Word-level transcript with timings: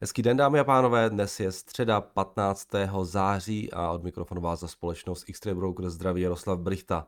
Hezký 0.00 0.22
den, 0.22 0.36
dámy 0.36 0.60
a 0.60 0.64
pánové, 0.64 1.10
dnes 1.10 1.40
je 1.40 1.52
středa 1.52 2.00
15. 2.00 2.68
září 3.02 3.72
a 3.72 3.90
od 3.90 4.02
mikrofonu 4.02 4.40
vás 4.40 4.60
za 4.60 4.68
společnost 4.68 5.28
X-Ray 5.28 5.54
Broker 5.54 5.90
zdraví 5.90 6.22
Jaroslav 6.22 6.58
Brichta. 6.58 7.06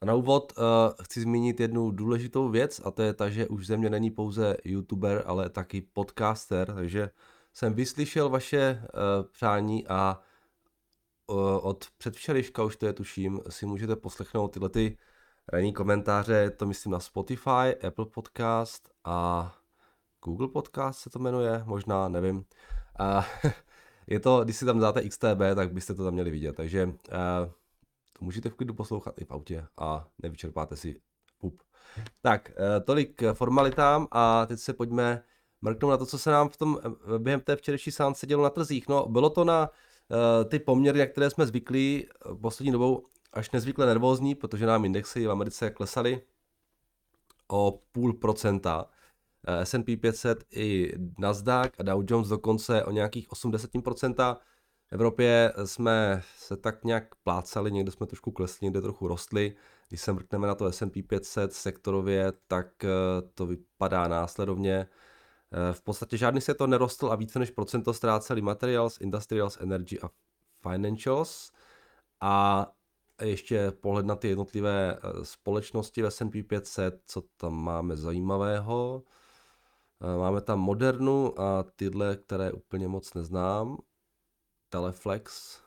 A 0.00 0.04
na 0.04 0.14
úvod 0.14 0.52
uh, 0.56 0.64
chci 1.04 1.20
zmínit 1.20 1.60
jednu 1.60 1.90
důležitou 1.90 2.48
věc 2.48 2.80
a 2.84 2.90
to 2.90 3.02
je 3.02 3.14
ta, 3.14 3.30
že 3.30 3.48
už 3.48 3.66
ze 3.66 3.76
mě 3.76 3.90
není 3.90 4.10
pouze 4.10 4.56
youtuber, 4.64 5.22
ale 5.26 5.50
taky 5.50 5.80
podcaster, 5.80 6.74
takže 6.74 7.10
jsem 7.52 7.74
vyslyšel 7.74 8.28
vaše 8.28 8.82
uh, 8.82 9.28
přání 9.30 9.86
a 9.88 10.20
uh, 11.26 11.36
od 11.62 11.86
předvčerejška 11.98 12.64
už 12.64 12.76
to 12.76 12.86
je 12.86 12.92
tuším, 12.92 13.40
si 13.48 13.66
můžete 13.66 13.96
poslechnout 13.96 14.48
tyhle 14.48 14.68
ty 14.68 14.98
ranní 15.48 15.72
komentáře, 15.72 16.50
to 16.50 16.66
myslím 16.66 16.92
na 16.92 17.00
Spotify, 17.00 17.76
Apple 17.86 18.06
Podcast 18.06 18.88
a 19.04 19.61
Google 20.24 20.48
Podcast 20.48 21.00
se 21.00 21.10
to 21.10 21.18
jmenuje, 21.18 21.62
možná, 21.64 22.08
nevím. 22.08 22.44
A 22.98 23.26
je 24.06 24.20
to, 24.20 24.44
když 24.44 24.56
si 24.56 24.64
tam 24.64 24.80
dáte 24.80 25.08
XTB, 25.08 25.40
tak 25.54 25.72
byste 25.72 25.94
to 25.94 26.04
tam 26.04 26.12
měli 26.12 26.30
vidět, 26.30 26.56
takže 26.56 26.86
uh, 26.86 26.92
to 28.18 28.24
můžete 28.24 28.48
v 28.48 28.54
klidu 28.54 28.74
poslouchat 28.74 29.14
i 29.18 29.24
v 29.24 29.30
autě 29.30 29.66
a 29.76 30.08
nevyčerpáte 30.22 30.76
si 30.76 31.00
pup. 31.38 31.62
Tak, 32.20 32.50
uh, 32.50 32.84
tolik 32.84 33.22
formalitám 33.32 34.06
a 34.10 34.46
teď 34.46 34.58
se 34.58 34.72
pojďme 34.72 35.22
mrknout 35.62 35.90
na 35.90 35.96
to, 35.96 36.06
co 36.06 36.18
se 36.18 36.30
nám 36.30 36.48
v 36.48 36.56
tom, 36.56 36.78
během 37.18 37.40
té 37.40 37.56
včerejší 37.56 37.90
sánce 37.90 38.26
dělo 38.26 38.42
na 38.42 38.50
trzích. 38.50 38.88
No, 38.88 39.08
bylo 39.08 39.30
to 39.30 39.44
na 39.44 39.70
ty 40.48 40.58
poměry, 40.58 40.98
na 40.98 41.06
které 41.06 41.30
jsme 41.30 41.46
zvyklí 41.46 42.06
poslední 42.40 42.72
dobou 42.72 43.06
až 43.32 43.50
nezvykle 43.50 43.86
nervózní, 43.86 44.34
protože 44.34 44.66
nám 44.66 44.84
indexy 44.84 45.26
v 45.26 45.30
Americe 45.30 45.70
klesaly 45.70 46.22
o 47.48 47.80
půl 47.92 48.12
procenta. 48.12 48.86
Eh, 49.46 49.66
S&P 49.66 49.96
500 49.96 50.44
i 50.50 50.92
Nasdaq 51.18 51.70
a 51.78 51.82
Dow 51.82 52.04
Jones 52.10 52.28
dokonce 52.28 52.84
o 52.84 52.90
nějakých 52.90 53.28
80%. 53.28 54.36
V 54.90 54.92
Evropě 54.92 55.52
jsme 55.64 56.22
se 56.36 56.56
tak 56.56 56.84
nějak 56.84 57.14
plácali, 57.14 57.72
někde 57.72 57.90
jsme 57.92 58.06
trošku 58.06 58.30
klesli, 58.30 58.64
někde 58.64 58.80
trochu 58.80 59.08
rostli. 59.08 59.56
Když 59.88 60.00
se 60.00 60.12
mrkneme 60.12 60.46
na 60.46 60.54
to 60.54 60.72
S&P 60.72 61.02
500 61.02 61.52
sektorově, 61.52 62.32
tak 62.46 62.84
eh, 62.84 62.88
to 63.34 63.46
vypadá 63.46 64.08
následovně. 64.08 64.88
Eh, 65.52 65.72
v 65.72 65.82
podstatě 65.82 66.16
žádný 66.16 66.40
se 66.40 66.54
to 66.54 66.66
nerostl 66.66 67.12
a 67.12 67.16
více 67.16 67.38
než 67.38 67.50
procento 67.50 67.94
ztráceli 67.94 68.42
materials, 68.42 69.00
industrials, 69.00 69.58
energy 69.60 70.00
a 70.00 70.10
financials. 70.70 71.52
A 72.20 72.66
ještě 73.22 73.70
pohled 73.70 74.06
na 74.06 74.16
ty 74.16 74.28
jednotlivé 74.28 74.98
společnosti 75.22 76.02
v 76.02 76.06
S&P 76.06 76.42
500, 76.42 77.02
co 77.06 77.22
tam 77.36 77.54
máme 77.64 77.96
zajímavého. 77.96 79.02
Máme 80.18 80.40
tam 80.40 80.60
Modernu 80.60 81.40
a 81.40 81.62
tyhle, 81.76 82.16
které 82.16 82.52
úplně 82.52 82.88
moc 82.88 83.14
neznám. 83.14 83.78
Teleflex. 84.68 85.58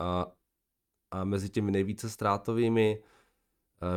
A, 0.00 0.26
a 1.10 1.24
mezi 1.24 1.50
těmi 1.50 1.70
nejvíce 1.70 2.10
ztrátovými 2.10 3.02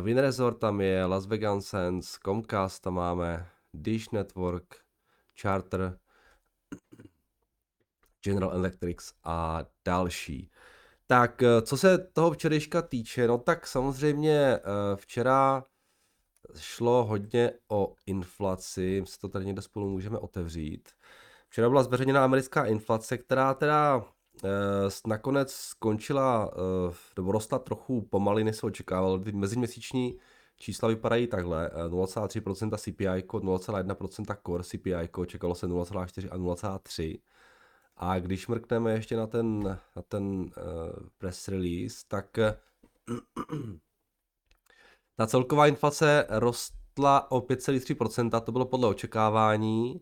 Winresort 0.02 0.58
tam 0.58 0.80
je, 0.80 1.04
Las 1.04 1.26
Vegas 1.26 1.66
Sands, 1.66 2.18
Comcast 2.18 2.82
tam 2.82 2.94
máme, 2.94 3.50
Dish 3.74 4.10
Network, 4.10 4.76
Charter, 5.40 5.98
General 8.24 8.52
Electric 8.52 9.12
a 9.24 9.64
další. 9.84 10.50
Tak 11.06 11.42
co 11.62 11.76
se 11.76 11.98
toho 11.98 12.30
včerejška 12.30 12.82
týče, 12.82 13.26
no 13.26 13.38
tak 13.38 13.66
samozřejmě 13.66 14.60
včera 14.94 15.64
šlo 16.58 17.04
hodně 17.04 17.52
o 17.68 17.94
inflaci, 18.06 19.00
my 19.00 19.06
si 19.06 19.18
to 19.18 19.28
tady 19.28 19.46
někde 19.46 19.62
spolu 19.62 19.88
můžeme 19.88 20.18
otevřít. 20.18 20.88
Včera 21.48 21.68
byla 21.68 21.82
zveřejněna 21.82 22.24
americká 22.24 22.64
inflace, 22.64 23.18
která 23.18 23.54
teda 23.54 24.04
eh, 24.44 24.48
nakonec 25.06 25.52
skončila, 25.52 26.50
eh, 26.52 26.94
nebo 27.16 27.32
rostla 27.32 27.58
trochu 27.58 28.02
pomaly, 28.02 28.44
než 28.44 28.56
se 28.56 28.66
očekával. 28.66 29.18
Ty 29.18 29.32
meziměsíční 29.32 30.18
čísla 30.56 30.88
vypadají 30.88 31.26
takhle. 31.26 31.70
0,3% 31.88 32.78
CPI, 32.78 33.22
0,1% 33.26 34.36
core 34.46 34.64
CPI, 34.64 35.26
čekalo 35.26 35.54
se 35.54 35.66
0,4 35.66 36.28
a 36.30 36.36
0,3. 36.36 37.20
A 37.96 38.18
když 38.18 38.46
mrkneme 38.46 38.92
ještě 38.92 39.16
na 39.16 39.26
ten, 39.26 39.78
na 39.96 40.02
ten 40.08 40.24
uh, 40.24 40.48
press 41.18 41.48
release, 41.48 42.04
tak 42.08 42.38
Ta 45.20 45.26
celková 45.26 45.66
inflace 45.66 46.26
rostla 46.28 47.30
o 47.30 47.40
5,3%, 47.40 48.40
to 48.40 48.52
bylo 48.52 48.64
podle 48.64 48.88
očekávání. 48.88 50.00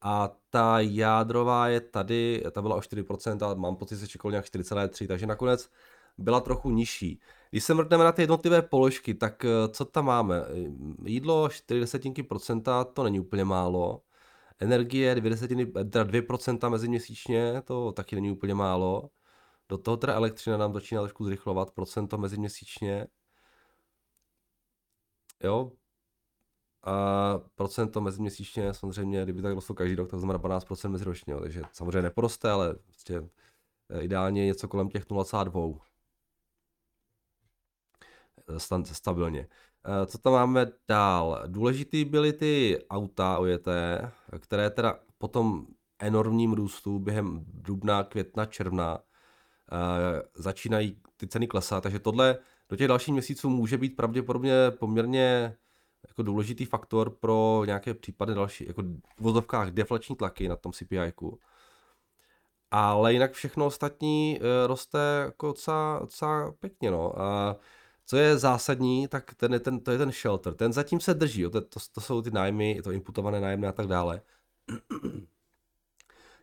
A 0.00 0.30
ta 0.50 0.80
jádrová 0.80 1.68
je 1.68 1.80
tady, 1.80 2.44
ta 2.52 2.62
byla 2.62 2.76
o 2.76 2.80
4%, 2.80 3.46
ale 3.46 3.54
mám 3.54 3.76
pocit, 3.76 3.94
že 3.94 4.00
se 4.00 4.08
čekalo 4.08 4.30
nějak 4.30 4.44
4,3%, 4.44 5.06
takže 5.06 5.26
nakonec 5.26 5.70
byla 6.18 6.40
trochu 6.40 6.70
nižší. 6.70 7.20
Když 7.50 7.64
se 7.64 7.74
mrkneme 7.74 8.04
na 8.04 8.12
ty 8.12 8.22
jednotlivé 8.22 8.62
položky, 8.62 9.14
tak 9.14 9.44
eh, 9.44 9.68
co 9.68 9.84
tam 9.84 10.04
máme? 10.04 10.44
Jídlo 11.04 11.48
4%, 11.48 12.84
to 12.84 13.02
není 13.04 13.20
úplně 13.20 13.44
málo. 13.44 14.02
Energie 14.58 15.14
2, 15.14 15.30
desetiny, 15.30 15.66
teda 15.66 16.04
2% 16.04 16.70
meziměsíčně, 16.70 17.62
to 17.64 17.92
taky 17.92 18.16
není 18.16 18.30
úplně 18.30 18.54
málo. 18.54 19.10
Do 19.68 19.78
toho 19.78 19.96
teda 19.96 20.14
elektřina 20.14 20.56
nám 20.56 20.74
začíná 20.74 21.00
trošku 21.00 21.24
zrychlovat, 21.24 21.70
procento 21.70 22.18
meziměsíčně 22.18 23.06
jo, 25.42 25.72
a 26.82 27.40
procento 27.54 28.00
meziměsíčně, 28.00 28.74
samozřejmě, 28.74 29.22
kdyby 29.22 29.42
tak 29.42 29.54
rostlo 29.54 29.74
každý 29.74 29.94
rok, 29.94 30.10
tak 30.10 30.20
znamená 30.20 30.38
12% 30.38 30.88
meziročně, 30.88 31.32
jo, 31.32 31.40
takže 31.40 31.62
samozřejmě 31.72 32.02
neporoste, 32.02 32.50
ale 32.50 32.74
prostě 32.74 33.28
eh, 33.90 34.00
ideálně 34.00 34.46
něco 34.46 34.68
kolem 34.68 34.88
těch 34.88 35.06
0,2 35.06 35.80
eh, 38.48 38.84
stabilně. 38.94 39.48
Eh, 39.84 40.06
co 40.06 40.18
tam 40.18 40.32
máme 40.32 40.66
dál? 40.88 41.42
Důležitý 41.46 42.04
byly 42.04 42.32
ty 42.32 42.78
auta 42.90 43.38
ojeté, 43.38 44.12
které 44.38 44.70
teda 44.70 45.00
potom 45.18 45.66
enormním 45.98 46.52
růstu 46.52 46.98
během 46.98 47.44
dubna, 47.46 48.04
května, 48.04 48.46
června 48.46 48.98
začínají 50.34 51.02
ty 51.16 51.26
ceny 51.26 51.46
klesat, 51.46 51.82
takže 51.82 51.98
tohle 51.98 52.38
do 52.70 52.76
těch 52.76 52.88
dalších 52.88 53.14
měsíců 53.14 53.48
může 53.48 53.78
být 53.78 53.96
pravděpodobně 53.96 54.54
poměrně 54.70 55.56
jako 56.08 56.22
důležitý 56.22 56.64
faktor 56.64 57.10
pro 57.10 57.62
nějaké 57.66 57.94
případy 57.94 58.34
další, 58.34 58.66
jako 58.66 58.82
v 58.82 59.20
vozovkách 59.20 59.70
deflační 59.70 60.16
tlaky 60.16 60.48
na 60.48 60.56
tom 60.56 60.72
CPI. 60.72 61.12
Ale 62.70 63.12
jinak 63.12 63.32
všechno 63.32 63.66
ostatní 63.66 64.40
e, 64.40 64.66
roste 64.66 64.98
jako 65.24 65.46
docela, 65.46 65.98
docela 66.00 66.52
pěkně. 66.52 66.90
No. 66.90 67.20
A 67.20 67.56
co 68.06 68.16
je 68.16 68.38
zásadní, 68.38 69.08
tak 69.08 69.34
ten 69.34 69.52
je 69.52 69.60
ten, 69.60 69.80
to 69.80 69.90
je 69.90 69.98
ten 69.98 70.12
shelter. 70.12 70.54
Ten 70.54 70.72
zatím 70.72 71.00
se 71.00 71.14
drží, 71.14 71.40
jo. 71.40 71.50
To, 71.50 71.60
to, 71.60 71.80
to 71.92 72.00
jsou 72.00 72.22
ty 72.22 72.30
nájmy, 72.30 72.80
to 72.84 72.92
imputované 72.92 73.40
nájmy 73.40 73.66
a 73.66 73.72
tak 73.72 73.86
dále. 73.86 74.22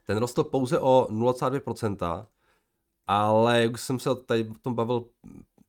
Ten 0.06 0.18
rostl 0.18 0.44
pouze 0.44 0.80
o 0.80 1.08
0,2%, 1.12 2.28
ale 3.08 3.62
jak 3.62 3.78
jsem 3.78 4.00
se 4.00 4.10
tady 4.16 4.50
o 4.50 4.54
tom 4.54 4.76
bavil 4.76 5.06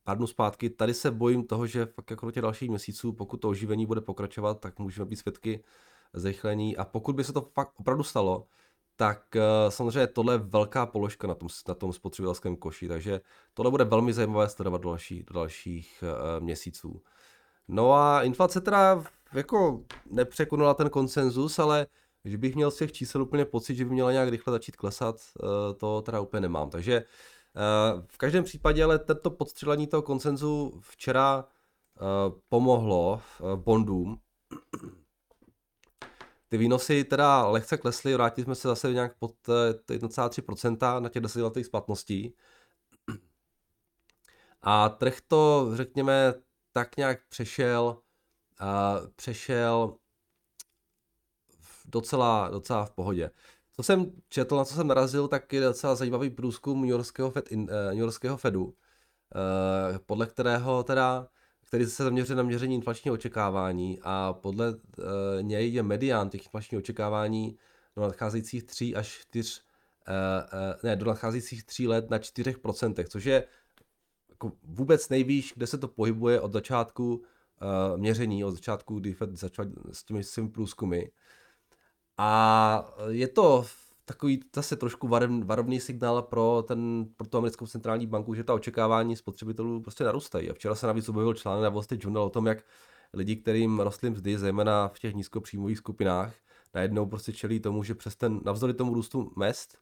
pár 0.09 0.17
dnů 0.17 0.27
zpátky. 0.27 0.69
Tady 0.69 0.93
se 0.93 1.11
bojím 1.11 1.47
toho, 1.47 1.67
že 1.67 1.85
fakt 1.85 2.11
jako 2.11 2.25
do 2.25 2.31
těch 2.31 2.43
dalších 2.43 2.69
měsíců, 2.69 3.13
pokud 3.13 3.37
to 3.37 3.49
oživení 3.49 3.85
bude 3.85 4.01
pokračovat, 4.01 4.59
tak 4.59 4.79
můžeme 4.79 5.05
být 5.05 5.15
svědky 5.15 5.63
zrychlení. 6.13 6.77
A 6.77 6.85
pokud 6.85 7.15
by 7.15 7.23
se 7.23 7.33
to 7.33 7.41
fakt 7.41 7.79
opravdu 7.79 8.03
stalo, 8.03 8.47
tak 8.95 9.21
uh, 9.35 9.41
samozřejmě 9.69 10.07
tohle 10.07 10.33
je 10.33 10.37
velká 10.37 10.85
položka 10.85 11.27
na 11.27 11.35
tom, 11.35 11.49
na 11.67 11.73
tom 11.73 11.93
spotřebitelském 11.93 12.55
koši, 12.55 12.87
takže 12.87 13.21
tohle 13.53 13.71
bude 13.71 13.83
velmi 13.83 14.13
zajímavé 14.13 14.49
sledovat 14.49 14.81
do, 14.81 14.89
další, 14.89 15.23
do 15.23 15.33
dalších 15.33 16.03
uh, 16.03 16.43
měsíců. 16.43 17.01
No 17.67 17.93
a 17.93 18.23
inflace 18.23 18.61
teda 18.61 19.03
jako 19.33 19.83
nepřekonala 20.11 20.73
ten 20.73 20.89
konsenzus, 20.89 21.59
ale 21.59 21.87
že 22.25 22.37
bych 22.37 22.55
měl 22.55 22.71
z 22.71 22.77
těch 22.77 22.91
čísel 22.91 23.21
úplně 23.21 23.45
pocit, 23.45 23.75
že 23.75 23.85
by 23.85 23.91
měla 23.91 24.11
nějak 24.11 24.29
rychle 24.29 24.51
začít 24.51 24.75
klesat, 24.75 25.15
uh, 25.43 25.49
to 25.77 26.01
teda 26.01 26.19
úplně 26.19 26.41
nemám. 26.41 26.69
Takže 26.69 27.03
Eh, 27.03 27.05
v 28.07 28.17
každém 28.17 28.43
případě 28.43 28.83
ale 28.83 28.99
tento 28.99 29.31
podstřelení 29.31 29.87
toho 29.87 30.01
koncenzu 30.01 30.79
včera 30.83 31.45
eh, 31.45 32.01
pomohlo 32.49 33.21
eh, 33.21 33.55
bondům. 33.55 34.19
Ty 36.47 36.57
výnosy 36.57 37.03
teda 37.03 37.47
lehce 37.47 37.77
klesly, 37.77 38.13
vrátili 38.13 38.45
jsme 38.45 38.55
se 38.55 38.67
zase 38.67 38.93
nějak 38.93 39.17
pod 39.17 39.35
1,3% 39.47 41.01
na 41.01 41.09
těch 41.09 41.21
10 41.21 41.41
letých 41.41 41.65
splatností. 41.65 42.35
A 44.61 44.89
trh 44.89 45.17
to, 45.27 45.71
řekněme, 45.73 46.33
tak 46.71 46.97
nějak 46.97 47.19
přešel, 47.29 48.01
přešel 49.15 49.97
docela, 51.85 52.49
docela 52.49 52.85
v 52.85 52.91
pohodě. 52.91 53.31
Co 53.79 53.83
jsem 53.83 54.11
četl, 54.29 54.55
na 54.55 54.65
co 54.65 54.73
jsem 54.73 54.87
narazil, 54.87 55.27
tak 55.27 55.53
je 55.53 55.61
docela 55.61 55.95
zajímavý 55.95 56.29
průzkum 56.29 56.81
New 56.81 56.89
Yorkského, 56.89 57.31
Fed, 57.31 57.51
uh, 57.51 57.65
New 57.65 57.97
Yorkského 57.97 58.37
Fedu, 58.37 58.63
uh, 58.65 58.73
podle 60.05 60.25
kterého 60.25 60.83
teda, 60.83 61.27
který 61.67 61.85
se 61.85 62.03
zaměřuje 62.03 62.37
na 62.37 62.43
měření 62.43 62.75
inflačního 62.75 63.13
očekávání 63.13 63.99
a 64.03 64.33
podle 64.33 64.69
uh, 64.69 64.75
něj 65.41 65.73
je 65.73 65.83
medián 65.83 66.29
těch 66.29 66.45
inflačních 66.45 66.79
očekávání 66.79 67.57
do 67.95 68.01
nadcházejících 68.01 68.63
3 68.63 68.95
až 68.95 69.07
4, 69.07 69.61
ne, 70.83 70.95
do 70.95 71.05
nadcházejících 71.05 71.63
3 71.63 71.87
let 71.87 72.09
na 72.09 72.17
4%, 72.17 73.05
což 73.09 73.25
je 73.25 73.43
jako 74.29 74.51
vůbec 74.63 75.09
nejvýš, 75.09 75.53
kde 75.55 75.67
se 75.67 75.77
to 75.77 75.87
pohybuje 75.87 76.41
od 76.41 76.53
začátku 76.53 77.15
uh, 77.15 77.97
měření, 77.97 78.43
od 78.43 78.51
začátku, 78.51 78.99
kdy 78.99 79.13
Fed 79.13 79.37
začal 79.37 79.65
s 79.91 80.03
těmi 80.03 80.23
svými 80.23 80.49
průzkumy. 80.49 81.01
A 82.21 82.93
je 83.07 83.27
to 83.27 83.65
takový 84.05 84.39
zase 84.55 84.75
trošku 84.75 85.07
varovný 85.45 85.79
signál 85.79 86.21
pro, 86.21 86.63
ten, 86.67 87.05
pro 87.17 87.27
tu 87.27 87.37
americkou 87.37 87.67
centrální 87.67 88.07
banku, 88.07 88.33
že 88.33 88.43
ta 88.43 88.53
očekávání 88.53 89.15
spotřebitelů 89.15 89.81
prostě 89.81 90.03
narůstají. 90.03 90.49
A 90.49 90.53
včera 90.53 90.75
se 90.75 90.87
navíc 90.87 91.09
objevil 91.09 91.33
článek 91.33 91.63
na 91.63 91.69
Wall 91.69 91.83
Street 91.83 92.03
Journal 92.03 92.23
o 92.23 92.29
tom, 92.29 92.47
jak 92.47 92.63
lidi, 93.13 93.35
kterým 93.35 93.79
rostly 93.79 94.09
mzdy, 94.09 94.37
zejména 94.37 94.87
v 94.87 94.99
těch 94.99 95.15
nízkopříjmových 95.15 95.77
skupinách, 95.77 96.33
najednou 96.73 97.05
prostě 97.05 97.33
čelí 97.33 97.59
tomu, 97.59 97.83
že 97.83 97.95
přes 97.95 98.15
ten, 98.15 98.39
navzdory 98.45 98.73
tomu 98.73 98.93
růstu 98.93 99.31
mest, 99.37 99.77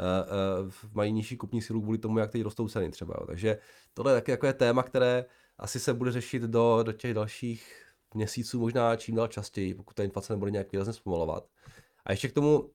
uh, 0.00 0.66
uh, 0.66 0.72
mají 0.92 1.12
nižší 1.12 1.36
kupní 1.36 1.62
sílu 1.62 1.82
kvůli 1.82 1.98
tomu, 1.98 2.18
jak 2.18 2.30
teď 2.30 2.42
rostou 2.42 2.68
ceny 2.68 2.90
třeba. 2.90 3.14
Jo. 3.20 3.26
Takže 3.26 3.58
tohle 3.94 4.12
je 4.12 4.16
taky 4.16 4.32
takové 4.32 4.52
téma, 4.52 4.82
které 4.82 5.24
asi 5.58 5.80
se 5.80 5.94
bude 5.94 6.12
řešit 6.12 6.42
do, 6.42 6.82
do 6.82 6.92
těch 6.92 7.14
dalších 7.14 7.86
měsíců, 8.14 8.60
možná 8.60 8.96
čím 8.96 9.14
dál 9.14 9.28
častěji, 9.28 9.74
pokud 9.74 9.94
ta 9.94 10.02
inflace 10.02 10.32
nebude 10.32 10.50
nějak 10.50 10.72
výrazně 10.72 10.92
zpomalovat. 10.92 11.44
A 12.04 12.12
ještě 12.12 12.28
k 12.28 12.32
tomu, 12.32 12.70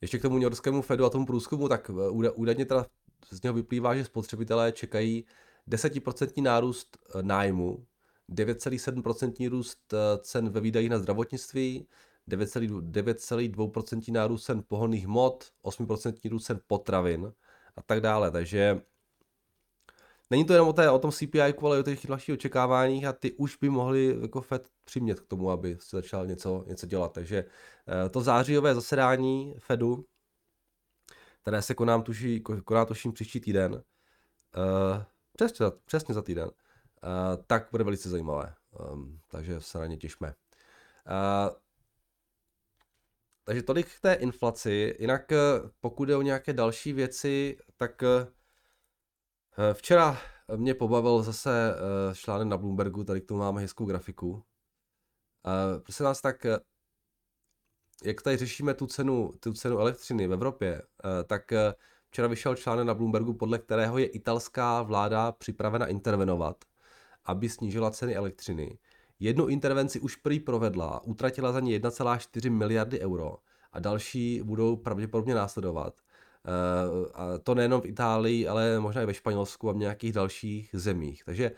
ještě 0.00 0.18
k 0.18 0.22
tomu 0.22 0.34
New 0.34 0.42
Yorkskému 0.42 0.82
Fedu 0.82 1.04
a 1.04 1.10
tomu 1.10 1.26
průzkumu, 1.26 1.68
tak 1.68 1.90
eh, 1.90 2.30
údajně 2.30 2.64
teda 2.64 2.86
z 3.30 3.42
něho 3.42 3.54
vyplývá, 3.54 3.96
že 3.96 4.04
spotřebitelé 4.04 4.72
čekají 4.72 5.24
10% 5.68 6.42
nárůst 6.42 6.98
nájmu, 7.22 7.86
9,7% 8.30 9.48
růst 9.48 9.94
cen 10.20 10.50
ve 10.50 10.60
výdajích 10.60 10.90
na 10.90 10.98
zdravotnictví, 10.98 11.88
9,2% 12.28 14.12
nárůst 14.12 14.44
cen 14.44 14.62
pohonných 14.68 15.06
hmot, 15.06 15.52
8% 15.64 16.30
růst 16.30 16.44
cen 16.44 16.60
potravin 16.66 17.32
a 17.76 17.82
tak 17.82 18.00
dále. 18.00 18.30
Takže 18.30 18.80
není 20.30 20.44
to 20.44 20.52
jenom 20.52 20.68
o, 20.68 20.72
té, 20.72 20.90
o 20.90 20.98
tom 20.98 21.12
CPI, 21.12 21.40
ale 21.42 21.78
o 21.78 21.82
těch 21.82 22.06
dalších 22.06 22.34
očekáváních 22.34 23.04
a 23.04 23.12
ty 23.12 23.32
už 23.32 23.56
by 23.56 23.68
mohli 23.70 24.18
jako 24.22 24.40
Fed 24.40 24.68
přimět 24.84 25.20
k 25.20 25.26
tomu, 25.26 25.50
aby 25.50 25.76
se 25.80 25.96
začal 25.96 26.26
něco, 26.26 26.64
něco 26.66 26.86
dělat. 26.86 27.12
Takže 27.12 27.44
eh, 27.88 28.08
to 28.08 28.20
zářijové 28.20 28.74
zasedání 28.74 29.54
Fedu, 29.58 30.04
které 31.42 31.62
se 31.62 31.74
konám 31.74 32.02
tuší, 32.02 32.40
koná 32.40 32.84
tuším 32.84 33.12
příští 33.12 33.40
týden, 33.40 33.82
eh, 34.56 35.04
přesně, 35.32 35.66
přesně 35.84 36.14
za 36.14 36.22
týden, 36.22 36.50
eh, 36.50 37.42
tak 37.46 37.68
bude 37.70 37.84
velice 37.84 38.08
zajímavé. 38.08 38.54
Ehm, 38.80 39.18
takže 39.28 39.60
se 39.60 39.78
na 39.78 39.86
ně 39.86 39.96
těšme. 39.96 40.34
Takže 43.44 43.62
tolik 43.62 43.86
k 43.96 44.00
té 44.00 44.14
inflaci. 44.14 44.96
Jinak 44.98 45.32
pokud 45.80 46.08
je 46.08 46.16
o 46.16 46.22
nějaké 46.22 46.52
další 46.52 46.92
věci, 46.92 47.56
tak 47.76 48.02
včera 49.72 50.18
mě 50.56 50.74
pobavil 50.74 51.22
zase 51.22 51.74
článek 52.14 52.48
na 52.48 52.56
Bloombergu, 52.56 53.04
tady 53.04 53.20
k 53.20 53.26
tomu 53.26 53.40
máme 53.40 53.60
hezkou 53.60 53.84
grafiku. 53.84 54.42
Prosím 55.82 56.04
nás 56.04 56.20
tak, 56.20 56.46
jak 58.04 58.22
tady 58.22 58.36
řešíme 58.36 58.74
tu 58.74 58.86
cenu, 58.86 59.32
tu 59.40 59.52
cenu 59.52 59.78
elektřiny 59.78 60.26
v 60.26 60.32
Evropě, 60.32 60.82
tak 61.26 61.42
včera 62.10 62.28
vyšel 62.28 62.54
článek 62.54 62.86
na 62.86 62.94
Bloombergu, 62.94 63.34
podle 63.34 63.58
kterého 63.58 63.98
je 63.98 64.06
italská 64.06 64.82
vláda 64.82 65.32
připravena 65.32 65.86
intervenovat, 65.86 66.56
aby 67.24 67.48
snížila 67.48 67.90
ceny 67.90 68.16
elektřiny. 68.16 68.78
Jednu 69.18 69.46
intervenci 69.46 70.00
už 70.00 70.16
prý 70.16 70.40
provedla, 70.40 71.04
utratila 71.04 71.52
za 71.52 71.60
ní 71.60 71.78
1,4 71.78 72.50
miliardy 72.50 73.00
euro 73.00 73.36
a 73.72 73.80
další 73.80 74.42
budou 74.42 74.76
pravděpodobně 74.76 75.34
následovat. 75.34 76.00
Eh, 76.46 77.10
a 77.14 77.38
to 77.38 77.54
nejenom 77.54 77.80
v 77.80 77.86
Itálii, 77.86 78.48
ale 78.48 78.80
možná 78.80 79.02
i 79.02 79.06
ve 79.06 79.14
Španělsku 79.14 79.70
a 79.70 79.72
v 79.72 79.76
nějakých 79.76 80.12
dalších 80.12 80.70
zemích. 80.72 81.24
Takže 81.24 81.52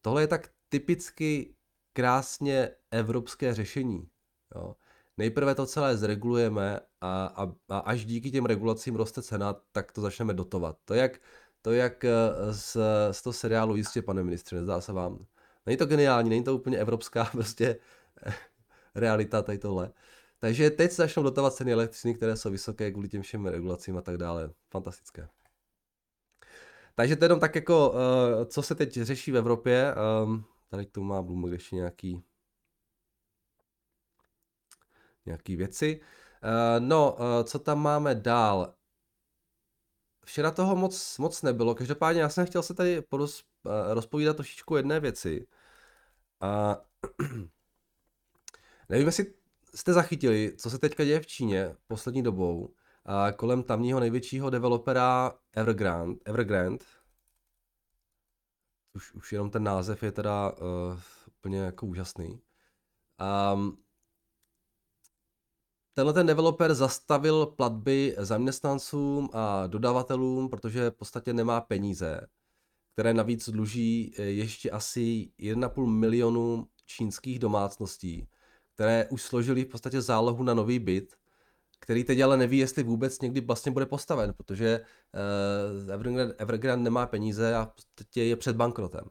tohle 0.00 0.22
je 0.22 0.26
tak 0.26 0.50
typicky 0.68 1.54
krásně 1.92 2.70
evropské 2.90 3.54
řešení. 3.54 4.08
Jo. 4.54 4.76
Nejprve 5.16 5.54
to 5.54 5.66
celé 5.66 5.96
zregulujeme 5.96 6.80
a, 7.00 7.26
a, 7.26 7.52
a 7.68 7.78
až 7.78 8.04
díky 8.04 8.30
těm 8.30 8.46
regulacím 8.46 8.96
roste 8.96 9.22
cena, 9.22 9.56
tak 9.72 9.92
to 9.92 10.00
začneme 10.00 10.34
dotovat. 10.34 10.76
To 10.84 10.94
jak, 10.94 11.20
to 11.62 11.72
jak 11.72 12.04
eh, 12.04 12.10
z, 12.50 12.76
z 13.10 13.22
toho 13.22 13.32
seriálu 13.32 13.76
jistě, 13.76 14.02
pane 14.02 14.22
ministře, 14.22 14.56
nezdá 14.56 14.80
se 14.80 14.92
vám. 14.92 15.26
Není 15.66 15.76
to 15.76 15.86
geniální, 15.86 16.30
není 16.30 16.44
to 16.44 16.54
úplně 16.54 16.78
evropská 16.78 17.24
prostě 17.32 17.76
realita 18.94 19.42
tady 19.42 19.58
tohle. 19.58 19.92
Takže 20.44 20.70
teď 20.70 20.90
se 20.90 21.02
začnou 21.02 21.22
dotovat 21.22 21.54
ceny 21.54 21.72
elektřiny, 21.72 22.14
které 22.14 22.36
jsou 22.36 22.50
vysoké 22.50 22.92
kvůli 22.92 23.08
těm 23.08 23.22
všem 23.22 23.46
regulacím 23.46 23.96
a 23.96 24.00
tak 24.00 24.16
dále. 24.16 24.50
Fantastické. 24.70 25.28
Takže 26.94 27.16
to 27.16 27.24
jenom 27.24 27.40
tak 27.40 27.54
jako, 27.54 27.90
uh, 27.90 27.96
co 28.44 28.62
se 28.62 28.74
teď 28.74 28.92
řeší 28.92 29.32
v 29.32 29.36
Evropě. 29.36 29.94
Um, 30.24 30.44
tady 30.68 30.86
tomu 30.86 31.06
má 31.06 31.22
Bloomberg 31.22 31.52
ještě 31.52 31.76
nějaký, 31.76 32.22
nějaký 35.26 35.56
věci. 35.56 36.00
Uh, 36.00 36.86
no, 36.86 37.12
uh, 37.12 37.44
co 37.44 37.58
tam 37.58 37.82
máme 37.82 38.14
dál? 38.14 38.74
Včera 40.24 40.50
toho 40.50 40.76
moc, 40.76 41.18
moc 41.18 41.42
nebylo, 41.42 41.74
každopádně 41.74 42.20
já 42.20 42.28
jsem 42.28 42.46
chtěl 42.46 42.62
se 42.62 42.74
tady 42.74 43.02
poroz, 43.02 43.44
uh, 43.62 43.72
rozpovídat 43.94 44.36
trošičku 44.36 44.76
jedné 44.76 45.00
věci. 45.00 45.46
Uh, 46.42 46.74
nevím, 48.88 49.06
jestli 49.06 49.43
jste 49.74 49.92
zachytili, 49.92 50.52
co 50.56 50.70
se 50.70 50.78
teďka 50.78 51.04
děje 51.04 51.20
v 51.20 51.26
Číně 51.26 51.76
poslední 51.86 52.22
dobou 52.22 52.74
a 53.04 53.32
kolem 53.32 53.62
tamního 53.62 54.00
největšího 54.00 54.50
developera 54.50 55.32
Evergrande, 55.52 56.16
Evergrande 56.24 56.84
už, 58.94 59.14
už 59.14 59.32
jenom 59.32 59.50
ten 59.50 59.62
název 59.62 60.02
je 60.02 60.12
teda 60.12 60.50
uh, 60.50 61.00
úplně 61.38 61.58
jako 61.58 61.86
úžasný. 61.86 62.40
Um, 63.54 63.78
tenhle 65.94 66.12
ten 66.12 66.26
developer 66.26 66.74
zastavil 66.74 67.46
platby 67.46 68.16
zaměstnancům 68.18 69.30
a 69.32 69.66
dodavatelům, 69.66 70.48
protože 70.48 70.90
v 70.90 70.94
podstatě 70.94 71.32
nemá 71.32 71.60
peníze, 71.60 72.26
které 72.92 73.14
navíc 73.14 73.48
dluží 73.48 74.14
eh, 74.18 74.22
ještě 74.22 74.70
asi 74.70 75.32
1,5 75.38 75.86
milionu 75.86 76.68
čínských 76.86 77.38
domácností, 77.38 78.28
které 78.74 79.08
už 79.08 79.22
složili 79.22 79.64
v 79.64 79.68
podstatě 79.68 80.02
zálohu 80.02 80.42
na 80.42 80.54
nový 80.54 80.78
byt, 80.78 81.16
který 81.80 82.04
teď 82.04 82.20
ale 82.20 82.36
neví, 82.36 82.58
jestli 82.58 82.82
vůbec 82.82 83.20
někdy 83.20 83.40
vlastně 83.40 83.72
bude 83.72 83.86
postaven, 83.86 84.32
protože 84.32 84.80
uh, 85.84 85.92
Evergrande, 85.92 86.34
Evergrande 86.38 86.84
nemá 86.84 87.06
peníze 87.06 87.54
a 87.56 87.72
teď 87.94 88.16
je 88.16 88.36
před 88.36 88.56
bankrotem. 88.56 89.04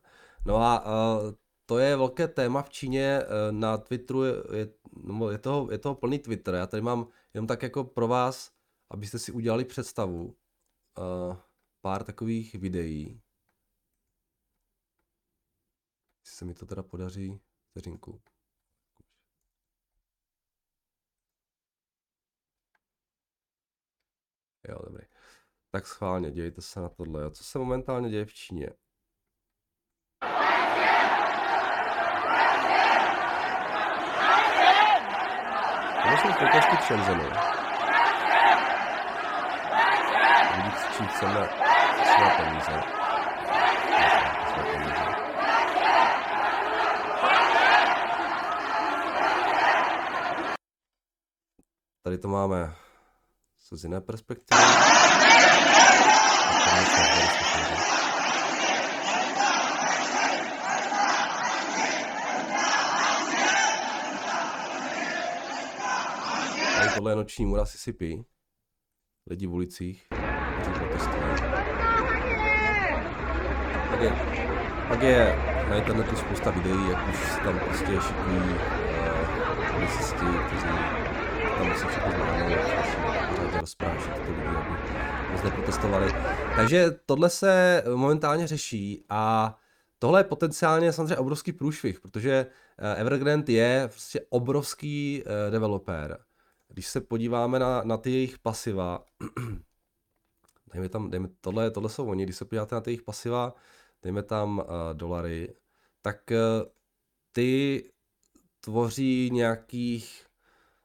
No 0.46 0.56
a 0.56 0.86
uh, 0.86 1.34
to 1.66 1.78
je 1.78 1.96
velké 1.96 2.28
téma 2.28 2.62
v 2.62 2.70
Číně, 2.70 3.22
uh, 3.24 3.58
na 3.58 3.78
Twitteru 3.78 4.24
je, 4.24 4.34
je, 4.54 4.74
no, 5.04 5.30
je, 5.30 5.38
toho, 5.38 5.72
je 5.72 5.78
toho 5.78 5.96
plný 5.96 6.20
Twitter. 6.20 6.54
Já 6.54 6.68
tady 6.68 6.82
mám 6.82 7.08
jenom 7.34 7.48
tak 7.48 7.64
jako 7.64 7.84
pro 7.84 8.08
vás, 8.08 8.52
abyste 8.90 9.20
si 9.20 9.32
udělali 9.32 9.66
představu, 9.66 10.26
uh, 10.26 11.38
pár 11.82 12.04
takových 12.04 12.56
videí. 12.56 13.22
Jestli 16.24 16.38
se 16.38 16.46
mi 16.46 16.54
to 16.54 16.66
teda 16.66 16.84
podaří, 16.84 17.40
vteřinku. 17.72 18.22
Jo, 24.70 24.77
dobrý. 24.84 25.05
Tak 25.72 25.88
schválně, 25.88 26.32
dějte 26.32 26.62
se 26.62 26.79
na 26.79 26.89
tohle. 26.89 27.32
Co 27.32 27.43
se 27.43 27.60
momentálně 27.60 28.10
děje 28.10 28.25
v 28.25 28.34
Číně? 28.34 28.70
Chceme 41.24 41.50
své 42.03 42.36
peníze. 42.38 42.82
Tady 52.03 52.17
to 52.17 52.27
máme 52.27 52.75
z 53.77 53.84
jiné 53.84 54.01
perspektivy. 54.01 54.62
Tady 66.77 66.89
tohle 66.96 67.12
je 67.12 67.15
noční 67.15 67.46
mura 67.46 67.65
Sisipi. 67.65 68.25
Lidi 69.30 69.48
v 69.48 69.53
ulicích, 69.53 70.08
kteří 70.56 70.72
protestují. 70.72 71.24
Pak 73.89 74.01
je, 74.01 74.12
pak 74.88 75.01
je 75.01 75.36
na 75.70 75.75
internetu 75.75 76.15
spousta 76.15 76.51
videí, 76.51 76.89
jak 76.89 77.10
už 77.10 77.44
tam 77.44 77.60
prostě 77.60 77.92
šikují 78.01 78.38
uh, 78.38 79.74
policisti, 79.74 80.25
kteří 80.48 81.03
tam 81.63 81.72
musí 81.72 81.88
všechno 81.88 83.60
rozprášit 83.60 84.13
ty 84.13 84.32
lidi, 84.32 84.48
aby 84.48 85.32
moc 85.32 85.43
neprotestovali. 85.43 86.12
Takže 86.55 86.91
tohle 87.05 87.29
se 87.29 87.84
momentálně 87.96 88.48
řeší 88.48 89.05
a 89.10 89.55
tohle 90.00 90.20
je 90.20 90.24
potenciálně 90.24 90.93
samozřejmě 90.93 91.17
obrovský 91.17 91.51
průšvih, 91.51 92.00
protože 92.00 92.46
eh, 92.77 92.96
Evergrande 92.96 93.53
je 93.53 93.88
prostě 93.88 94.22
obrovský 94.29 95.24
uh, 95.24 95.51
developer. 95.51 96.20
Když 96.67 96.88
se 96.88 97.01
podíváme 97.01 97.60
na, 97.60 97.82
na 97.84 97.98
ty 97.98 98.12
jejich 98.12 98.39
pasiva, 98.39 99.03
dejme 100.74 100.89
tam, 100.89 101.10
dejme, 101.10 101.29
tohle, 101.41 101.72
tohle 101.72 101.89
jsou 101.89 102.10
oni, 102.10 102.24
když 102.24 102.36
se 102.36 102.46
podíváte 102.46 102.75
na 102.75 102.82
ty 102.82 102.89
jejich 102.89 103.01
pasiva, 103.01 103.53
dejme 104.01 104.24
tam 104.24 104.60
uh, 104.60 104.65
dolary, 104.93 105.55
tak 106.01 106.32
uh, 106.32 106.70
ty 107.32 107.84
tvoří 108.60 109.29
nějakých, 109.34 110.25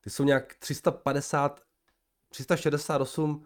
ty 0.09 0.13
jsou 0.13 0.25
nějak 0.25 0.55
350, 0.55 1.61
368 2.29 3.31
uh, 3.31 3.45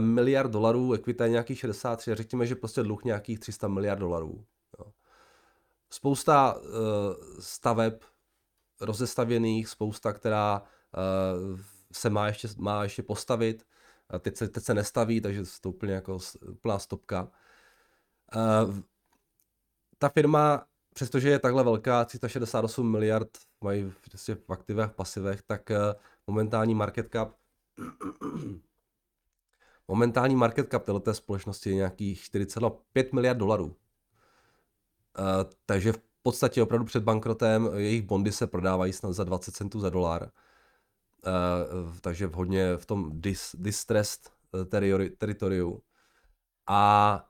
miliard 0.00 0.50
dolarů, 0.50 0.92
ekvita 0.92 1.24
je 1.24 1.30
nějakých 1.30 1.58
63, 1.58 2.14
řekněme, 2.14 2.46
že 2.46 2.54
prostě 2.54 2.82
dluh 2.82 3.04
nějakých 3.04 3.38
300 3.38 3.68
miliard 3.68 3.98
dolarů. 3.98 4.44
Jo. 4.78 4.92
Spousta 5.90 6.54
uh, 6.54 6.62
staveb 7.40 7.94
rozestavěných, 8.80 9.68
spousta, 9.68 10.12
která 10.12 10.62
uh, 10.62 11.60
se 11.92 12.10
má 12.10 12.26
ještě, 12.26 12.48
má 12.58 12.82
ještě 12.82 13.02
postavit, 13.02 13.66
a 14.10 14.18
teď 14.18 14.36
se, 14.36 14.48
teď 14.48 14.64
se 14.64 14.74
nestaví, 14.74 15.20
takže 15.20 15.42
to 15.60 15.68
úplně 15.68 15.92
jako 15.92 16.18
úplná 16.48 16.78
stopka. 16.78 17.30
Uh, 18.36 18.78
ta 19.98 20.08
firma, 20.08 20.66
přestože 20.94 21.28
je 21.28 21.38
takhle 21.38 21.64
velká, 21.64 22.04
368 22.04 22.92
miliard 22.92 23.28
mají 23.60 23.92
prostě 24.10 24.34
v 24.34 24.50
aktivech, 24.50 24.90
pasivech, 24.90 25.42
tak 25.42 25.70
uh, 25.70 25.76
momentální 26.26 26.74
market 26.74 27.12
cap 27.12 27.34
momentální 29.88 30.36
market 30.36 30.70
cap 30.70 30.84
této 30.84 31.14
společnosti 31.14 31.70
je 31.70 31.76
nějakých 31.76 32.22
4,5 32.22 33.14
miliard 33.14 33.38
dolarů. 33.38 33.66
Uh, 33.66 33.74
takže 35.66 35.92
v 35.92 36.00
podstatě 36.22 36.62
opravdu 36.62 36.86
před 36.86 37.02
bankrotem 37.02 37.70
jejich 37.74 38.02
bondy 38.02 38.32
se 38.32 38.46
prodávají 38.46 38.92
snad 38.92 39.12
za 39.12 39.24
20 39.24 39.54
centů 39.54 39.80
za 39.80 39.90
dolar. 39.90 40.30
Uh, 41.26 41.96
takže 42.00 42.30
hodně 42.34 42.76
v 42.76 42.86
tom 42.86 43.20
dis, 43.20 43.56
distressed 43.58 44.30
eh, 44.54 45.10
teritoriu. 45.18 45.82
A 46.66 47.27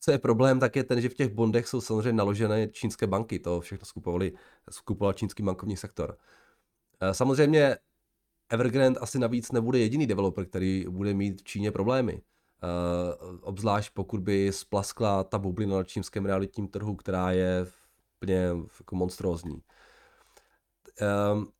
co 0.00 0.10
je 0.10 0.18
problém, 0.18 0.60
tak 0.60 0.76
je 0.76 0.84
ten, 0.84 1.00
že 1.00 1.08
v 1.08 1.14
těch 1.14 1.28
bondech 1.28 1.68
jsou 1.68 1.80
samozřejmě 1.80 2.12
naložené 2.12 2.68
čínské 2.68 3.06
banky. 3.06 3.38
To 3.38 3.60
všechno 3.60 3.86
skupovali, 3.86 4.32
skupoval 4.70 5.12
čínský 5.12 5.42
bankovní 5.42 5.76
sektor. 5.76 6.16
Uh, 7.02 7.10
samozřejmě 7.12 7.76
Evergrande 8.48 9.00
asi 9.00 9.18
navíc 9.18 9.52
nebude 9.52 9.78
jediný 9.78 10.06
developer, 10.06 10.46
který 10.46 10.84
bude 10.88 11.14
mít 11.14 11.40
v 11.40 11.44
Číně 11.44 11.70
problémy. 11.70 12.22
Uh, 12.62 13.38
obzvlášť 13.40 13.92
pokud 13.94 14.20
by 14.20 14.52
splaskla 14.52 15.24
ta 15.24 15.38
bublina 15.38 15.76
na 15.76 15.84
čínském 15.84 16.26
realitním 16.26 16.68
trhu, 16.68 16.96
která 16.96 17.30
je 17.30 17.66
úplně 18.20 18.50
jako 18.80 18.96
monstrózní. 18.96 19.62
Um, 21.32 21.52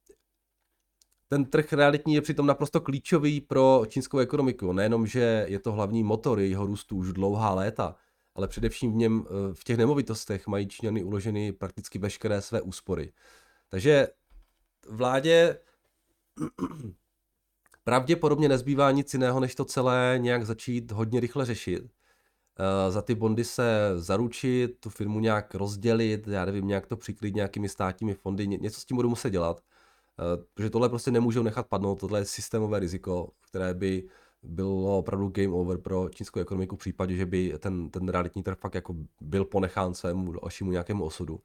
ten 1.29 1.45
trh 1.45 1.73
realitní 1.73 2.15
je 2.15 2.21
přitom 2.21 2.47
naprosto 2.47 2.81
klíčový 2.81 3.41
pro 3.41 3.83
čínskou 3.89 4.19
ekonomiku. 4.19 4.73
Nejenom, 4.73 5.07
že 5.07 5.47
je 5.49 5.59
to 5.59 5.73
hlavní 5.73 6.03
motor 6.03 6.41
jejího 6.41 6.67
růstu 6.67 6.97
už 6.97 7.13
dlouhá 7.13 7.55
léta, 7.55 7.97
ale 8.35 8.49
především 8.49 8.93
v 8.93 8.97
něm, 8.97 9.25
eh, 9.27 9.55
v 9.55 9.65
těch 9.65 9.77
nemovitostech 9.77 10.47
mají 10.47 10.69
Číňany 10.69 11.05
uloženy 11.05 11.53
prakticky 11.53 11.99
veškeré 11.99 12.43
své 12.43 12.61
úspory. 12.61 13.13
Takže 13.69 14.09
vládě 14.89 15.59
pravděpodobně 17.85 18.49
nezbývá 18.49 18.91
nic 18.91 19.15
jiného, 19.15 19.41
než 19.41 19.55
to 19.55 19.65
celé 19.65 20.15
nějak 20.19 20.47
začít 20.47 20.93
hodně 20.93 21.21
rychle 21.21 21.45
řešit. 21.45 21.83
Uh, 21.83 22.93
za 22.93 23.03
ty 23.03 23.15
bondy 23.15 23.45
se 23.45 23.93
zaručit, 23.97 24.81
tu 24.81 24.91
firmu 24.91 25.21
nějak 25.21 25.55
rozdělit, 25.55 26.29
já 26.29 26.45
nevím, 26.45 26.67
nějak 26.67 26.87
to 26.87 26.97
přikryt 26.97 27.35
nějakými 27.35 27.69
státními 27.69 28.15
fondy, 28.15 28.47
něco 28.47 28.81
s 28.81 28.85
tím 28.85 28.97
budu 28.97 29.09
muset 29.09 29.31
dělat. 29.31 29.61
Uh, 30.37 30.45
protože 30.55 30.71
tohle 30.71 30.89
prostě 30.89 31.11
nemůžou 31.11 31.43
nechat 31.43 31.67
padnout, 31.67 32.01
tohle 32.01 32.19
je 32.21 32.25
systémové 32.25 32.79
riziko, 32.81 33.33
které 33.41 33.75
by 33.75 34.09
bylo 34.43 34.99
opravdu 34.99 35.29
game 35.29 35.49
over 35.49 35.79
pro 35.79 36.09
čínskou 36.09 36.41
ekonomiku 36.41 36.77
v 36.77 36.79
případě, 36.79 37.17
že 37.17 37.27
by 37.27 37.55
ten, 37.59 37.91
ten 37.91 38.09
realitní 38.09 38.43
trh 38.43 38.59
fakt 38.59 38.75
jako 38.75 38.95
byl 39.21 39.45
ponechán 39.45 39.95
svému 39.95 40.33
dalšímu 40.33 40.71
nějakému 40.71 41.05
osudu. 41.05 41.41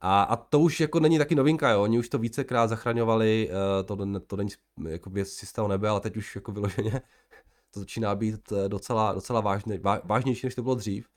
A, 0.00 0.22
a 0.22 0.36
to 0.36 0.60
už 0.60 0.80
jako 0.80 1.00
není 1.00 1.18
taky 1.18 1.34
novinka, 1.34 1.70
jo. 1.70 1.82
Oni 1.82 1.98
už 1.98 2.08
to 2.08 2.18
vícekrát 2.18 2.70
zachraňovali, 2.70 3.50
uh, 3.50 3.86
to, 3.86 4.20
to 4.26 4.36
není 4.36 4.50
jako 4.88 5.10
věc 5.10 5.36
čistého 5.36 5.68
nebe, 5.68 5.88
ale 5.88 6.00
teď 6.00 6.16
už 6.16 6.34
jako 6.34 6.52
vyloženě 6.52 7.02
to 7.70 7.80
začíná 7.80 8.14
být 8.14 8.52
eh, 8.52 8.68
docela, 8.68 9.12
docela 9.12 9.40
vážně, 9.40 9.80
vážnější, 10.04 10.46
než 10.46 10.54
to 10.54 10.62
bylo 10.62 10.74
dřív. 10.74 11.08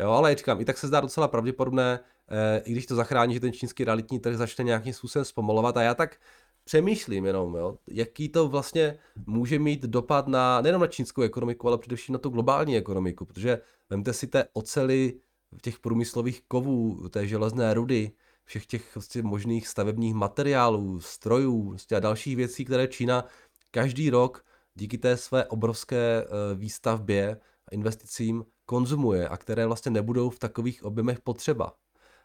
Jo, 0.00 0.10
ale 0.10 0.34
říkám, 0.34 0.60
i 0.60 0.64
tak 0.64 0.78
se 0.78 0.86
zdá 0.86 1.00
docela 1.00 1.28
pravděpodobné, 1.28 2.00
eh, 2.28 2.62
i 2.64 2.72
když 2.72 2.86
to 2.86 2.94
zachrání, 2.94 3.34
že 3.34 3.40
ten 3.40 3.52
čínský 3.52 3.84
realitní 3.84 4.20
trh 4.20 4.36
začne 4.36 4.64
nějakým 4.64 4.92
způsobem 4.92 5.24
zpomalovat. 5.24 5.76
A 5.76 5.82
já 5.82 5.94
tak 5.94 6.16
přemýšlím 6.64 7.26
jenom, 7.26 7.54
jo, 7.54 7.78
jaký 7.86 8.28
to 8.28 8.48
vlastně 8.48 8.98
může 9.26 9.58
mít 9.58 9.82
dopad 9.82 10.28
na 10.28 10.60
nejenom 10.60 10.80
na 10.80 10.86
čínskou 10.86 11.22
ekonomiku, 11.22 11.68
ale 11.68 11.78
především 11.78 12.12
na 12.12 12.18
tu 12.18 12.28
globální 12.28 12.76
ekonomiku, 12.76 13.24
protože 13.24 13.60
vemte 13.90 14.12
si 14.12 14.26
té 14.26 14.44
ocely 14.52 15.20
těch 15.62 15.78
průmyslových 15.78 16.42
kovů, 16.48 17.08
té 17.08 17.26
železné 17.26 17.74
rudy, 17.74 18.12
všech 18.44 18.66
těch 18.66 18.94
vlastně 18.94 19.22
možných 19.22 19.68
stavebních 19.68 20.14
materiálů, 20.14 21.00
strojů 21.00 21.68
vlastně 21.68 21.96
a 21.96 22.00
dalších 22.00 22.36
věcí, 22.36 22.64
které 22.64 22.88
Čína 22.88 23.24
každý 23.70 24.10
rok 24.10 24.44
díky 24.74 24.98
té 24.98 25.16
své 25.16 25.46
obrovské 25.46 26.24
eh, 26.24 26.54
výstavbě 26.54 27.40
a 27.68 27.74
investicím 27.74 28.44
konzumuje 28.66 29.28
a 29.28 29.36
které 29.36 29.66
vlastně 29.66 29.90
nebudou 29.90 30.30
v 30.30 30.38
takových 30.38 30.84
objemech 30.84 31.20
potřeba, 31.20 31.72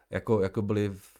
jako, 0.09 0.41
jako 0.41 0.61
byly 0.61 0.89
v, 0.89 1.18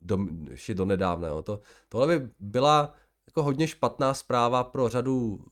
do, 0.00 0.18
ještě 0.50 0.74
do 0.74 0.84
nedávna. 0.84 1.42
To, 1.42 1.60
tohle 1.88 2.18
by 2.18 2.30
byla 2.38 2.94
jako 3.26 3.42
hodně 3.42 3.68
špatná 3.68 4.14
zpráva 4.14 4.64
pro 4.64 4.88
řadu 4.88 5.44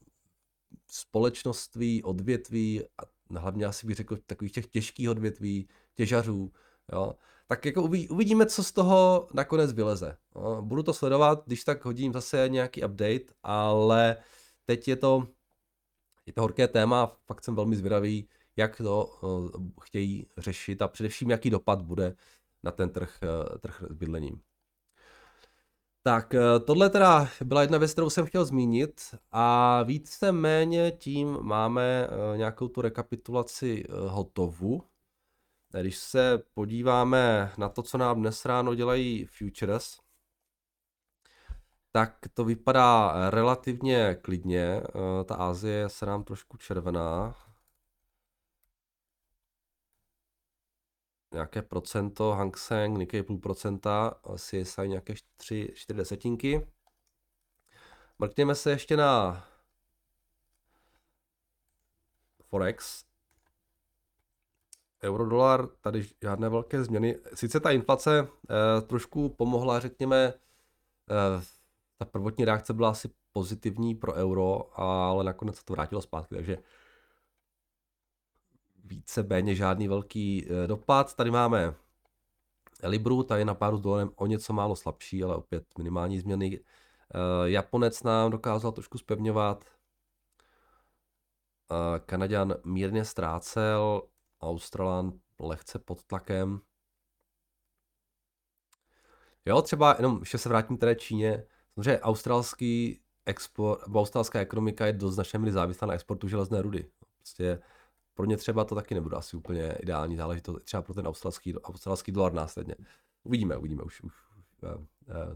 společností, 0.87 2.03
odvětví 2.03 2.83
a 2.85 3.03
hlavně 3.39 3.67
asi 3.67 3.87
bych 3.87 3.97
řekl 3.97 4.17
takových 4.27 4.53
těch 4.53 4.67
těžkých 4.67 5.11
odvětví, 5.11 5.69
těžařů, 5.95 6.53
jo. 6.93 7.15
Tak 7.49 7.65
jako 7.65 7.83
uvidíme, 8.11 8.47
co 8.47 8.65
z 8.65 8.73
toho 8.73 9.29
nakonec 9.35 9.73
vyleze. 9.73 10.17
Jo. 10.37 10.63
Budu 10.63 10.83
to 10.83 10.95
sledovat, 10.95 11.43
když 11.47 11.65
tak 11.65 11.85
hodím 11.85 12.13
zase 12.13 12.49
nějaký 12.49 12.85
update, 12.85 13.35
ale 13.43 14.17
teď 14.65 14.89
je 14.89 14.97
to, 14.97 15.29
je 16.27 16.33
to 16.33 16.41
horké 16.41 16.69
téma, 16.69 17.17
fakt 17.27 17.45
jsem 17.45 17.55
velmi 17.55 17.77
zvědavý, 17.77 18.29
jak 18.57 18.77
to 18.77 19.11
chtějí 19.83 20.27
řešit 20.39 20.83
a 20.83 20.89
především, 20.89 21.31
jaký 21.31 21.51
dopad 21.51 21.83
bude 21.83 22.17
na 22.67 22.73
ten 22.73 22.91
trh, 22.91 23.19
uh, 23.23 23.59
trh 23.59 23.83
s 23.91 23.95
bydlením. 23.95 24.41
Tak, 26.03 26.35
uh, 26.35 26.65
tohle 26.65 26.91
teda 26.91 27.29
byla 27.45 27.63
jedna 27.63 27.79
věc, 27.79 27.93
kterou 27.93 28.11
jsem 28.11 28.27
chtěl 28.27 28.45
zmínit 28.45 29.15
a 29.33 29.83
víceméně 29.83 30.91
tím 30.91 31.39
máme 31.41 32.09
uh, 32.09 32.37
nějakou 32.37 32.69
tu 32.69 32.81
rekapitulaci 32.81 33.85
hotovu. 34.09 34.83
Když 35.81 35.97
se 35.99 36.43
podíváme 36.55 37.53
na 37.59 37.69
to, 37.69 37.83
co 37.83 37.99
nám 37.99 38.21
dnes 38.21 38.45
ráno 38.45 38.75
dělají 38.75 39.25
futures, 39.25 39.99
tak 41.97 42.19
to 42.35 42.45
vypadá 42.45 43.15
relativně 43.31 44.15
klidně. 44.23 44.63
Eh, 44.63 45.25
ta 45.25 45.35
Asie 45.35 45.89
se 45.89 46.07
nám 46.07 46.25
trošku 46.25 46.57
červená. 46.57 47.35
Nějaké 51.37 51.63
procento, 51.63 52.33
Hang 52.33 52.57
Seng, 52.57 52.99
Nikkei 52.99 53.23
půl 53.23 53.39
procenta, 53.39 54.21
CSI 54.37 54.89
nějaké 54.89 55.15
3, 55.37 55.73
4 55.75 55.97
desetinky. 55.97 56.67
Mrkněme 58.19 58.55
se 58.55 58.71
ještě 58.71 58.97
na 58.97 59.45
Forex. 62.43 63.05
Eurodolar, 65.03 65.67
tady 65.67 66.07
žádné 66.23 66.49
velké 66.49 66.85
změny. 66.85 67.19
Sice 67.35 67.61
ta 67.61 67.71
inflace 67.71 68.29
eh, 68.51 68.81
trošku 68.83 69.29
pomohla, 69.29 69.81
řekněme, 69.81 70.35
eh, 71.11 71.45
ta 71.99 72.05
prvotní 72.05 72.45
reakce 72.45 72.73
byla 72.75 72.91
asi 72.91 73.11
pozitivní 73.33 73.95
pro 73.95 74.15
euro, 74.15 74.81
ale 74.81 75.25
nakonec 75.25 75.57
se 75.57 75.65
to 75.65 75.73
vrátilo 75.73 76.03
zpátky, 76.03 76.35
takže 76.35 76.59
více 78.87 79.23
méně 79.23 79.55
žádný 79.55 79.89
velký 79.89 80.47
eh, 80.47 80.67
dopad. 80.67 81.15
Tady 81.15 81.31
máme 81.31 81.75
Libru, 82.83 83.23
ta 83.23 83.37
je 83.37 83.45
na 83.45 83.55
páru 83.55 83.77
s 83.77 83.81
dolarem 83.81 84.11
o 84.17 84.27
něco 84.27 84.53
málo 84.53 84.77
slabší, 84.77 85.25
ale 85.25 85.37
opět 85.37 85.79
minimální 85.79 86.21
změny. 86.21 86.61
Eh, 87.15 87.51
Japonec 87.51 88.03
nám 88.03 88.31
dokázal 88.31 88.73
trošku 88.73 88.99
spevňovat. 88.99 89.65
Eh, 91.71 91.99
Kanaďan 92.07 92.55
mírně 92.65 93.05
ztrácel, 93.05 94.03
Australan 94.41 95.13
lehce 95.39 95.79
pod 95.79 96.05
tlakem. 96.05 96.61
Jo, 99.47 99.63
třeba 99.63 99.95
jenom, 99.99 100.19
ještě 100.21 100.39
se 100.39 100.49
vrátím 100.49 100.77
té 100.77 100.95
Číně, 100.95 101.47
Samozřejmě 101.75 102.01
australský 102.01 103.01
export, 103.27 103.81
australská 103.95 104.41
ekonomika 104.41 104.87
je 104.87 104.93
do 104.93 105.11
značné 105.11 105.39
míry 105.39 105.53
závislá 105.53 105.89
na 105.89 105.95
exportu 105.95 106.29
železné 106.29 106.63
rudy. 106.63 106.91
Prostě 107.17 107.61
pro 108.17 108.27
ně 108.27 108.37
třeba 108.37 108.65
to 108.65 108.75
taky 108.75 108.95
nebude 108.95 109.17
asi 109.17 109.37
úplně 109.37 109.73
ideální 109.81 110.17
záležitost, 110.17 110.63
třeba 110.65 110.83
pro 110.83 110.95
ten 110.95 111.07
australský, 111.07 111.59
australský 111.59 112.13
dolar 112.13 112.33
následně. 112.33 112.75
Uvidíme, 113.25 113.57
uvidíme, 113.57 113.83
už, 113.83 114.01
už 114.01 114.13
uh, 114.63 114.71
uh, 114.71 114.85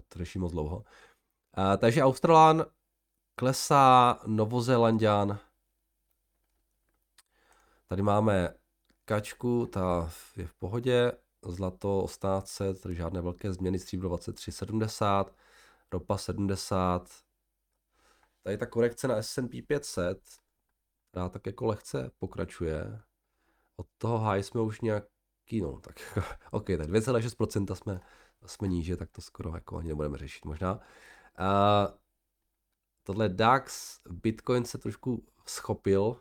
to 0.09 0.19
řeší 0.19 0.39
moc 0.39 0.53
dlouho. 0.53 0.77
Uh, 0.77 1.77
takže 1.79 2.03
Australán 2.03 2.65
klesá, 3.35 4.19
Novozélandian. 4.27 5.39
Tady 7.87 8.03
máme 8.03 8.55
kačku, 9.05 9.67
ta 9.67 10.11
je 10.37 10.47
v 10.47 10.55
pohodě, 10.55 11.13
zlato 11.47 12.03
1800, 12.07 12.81
tady 12.81 12.95
žádné 12.95 13.21
velké 13.21 13.53
změny, 13.53 13.79
stříbro 13.79 14.09
23,70, 14.09 15.25
ropa 15.93 16.19
70, 16.19 17.09
tady 18.43 18.59
ta 18.59 18.67
korekce 18.67 19.09
na 19.09 19.17
S&P 19.23 19.63
500, 19.63 20.21
která 21.11 21.29
tak 21.29 21.47
jako 21.47 21.67
lehce 21.67 22.11
pokračuje, 22.19 23.00
od 23.76 23.87
toho 23.99 24.19
high 24.19 24.43
jsme 24.43 24.61
už 24.61 24.81
nějaký, 24.81 25.61
no 25.61 25.81
tak 25.81 26.21
OK, 26.50 26.67
tak 26.67 26.90
2,6% 26.90 27.75
jsme, 27.75 28.00
jsme 28.47 28.69
níže, 28.69 28.97
tak 28.97 29.11
to 29.11 29.23
skoro 29.23 29.55
jako 29.55 29.76
ani 29.76 29.88
nebudeme 29.88 30.19
řešit 30.19 30.45
možná. 30.45 30.75
Uh, 30.75 31.99
tohle 33.02 33.29
DAX, 33.29 33.99
Bitcoin 34.11 34.64
se 34.64 34.79
trošku 34.79 35.26
schopil, 35.47 36.17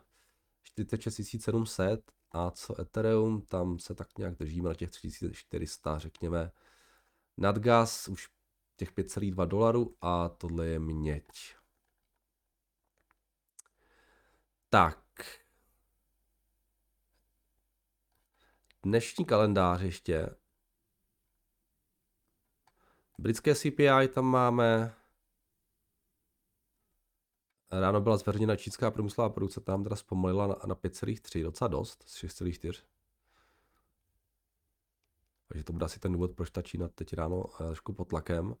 46 0.62 1.36
700, 1.40 2.12
a 2.32 2.50
co 2.50 2.80
Ethereum, 2.80 3.42
tam 3.42 3.78
se 3.78 3.94
tak 3.94 4.18
nějak 4.18 4.36
držíme 4.36 4.68
na 4.68 4.74
těch 4.74 4.90
3400, 4.90 5.98
řekněme. 5.98 6.52
Nadgas 7.36 8.08
už 8.08 8.28
těch 8.76 8.92
5,2 8.92 9.46
dolarů 9.46 9.96
a 10.00 10.28
tohle 10.28 10.66
je 10.66 10.78
měď. 10.78 11.26
Tak. 14.70 14.98
Dnešní 18.82 19.24
kalendář 19.24 19.80
ještě. 19.80 20.30
Britské 23.18 23.54
CPI 23.54 24.08
tam 24.14 24.24
máme. 24.24 24.94
Ráno 27.70 28.00
byla 28.00 28.16
zveřejněna 28.16 28.56
čínská 28.56 28.90
průmyslová 28.90 29.30
produkce, 29.30 29.60
tam 29.60 29.82
teda 29.82 29.96
zpomalila 29.96 30.46
na, 30.46 30.56
na 30.66 30.74
5,3, 30.74 31.42
docela 31.42 31.68
dost, 31.68 32.04
z 32.06 32.24
6,4. 32.24 32.82
Takže 35.48 35.64
to 35.64 35.72
bude 35.72 35.84
asi 35.84 36.00
ten 36.00 36.12
důvod, 36.12 36.30
proč 36.36 36.50
ta 36.50 36.62
Čína 36.62 36.88
teď 36.88 37.12
ráno 37.12 37.44
je 37.60 37.66
trošku 37.66 37.92
pod 37.92 38.08
tlakem. 38.08 38.56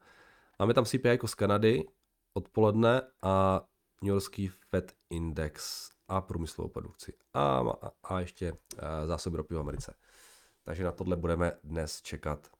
Máme 0.58 0.74
tam 0.74 0.84
CPI 0.84 1.08
jako 1.08 1.28
z 1.28 1.34
Kanady 1.34 1.84
odpoledne 2.32 3.02
a 3.22 3.60
New 4.02 4.08
Yorkský 4.08 4.48
Fed 4.48 4.96
Index 5.10 5.90
a 6.10 6.20
průmyslovou 6.20 6.68
produkci. 6.68 7.12
A, 7.34 7.58
a, 7.58 7.90
a 8.02 8.20
ještě 8.20 8.52
a 8.78 9.06
zásoby 9.06 9.36
ropy 9.36 9.54
v 9.54 9.58
Americe. 9.58 9.94
Takže 10.64 10.84
na 10.84 10.92
tohle 10.92 11.16
budeme 11.16 11.52
dnes 11.64 12.02
čekat. 12.02 12.50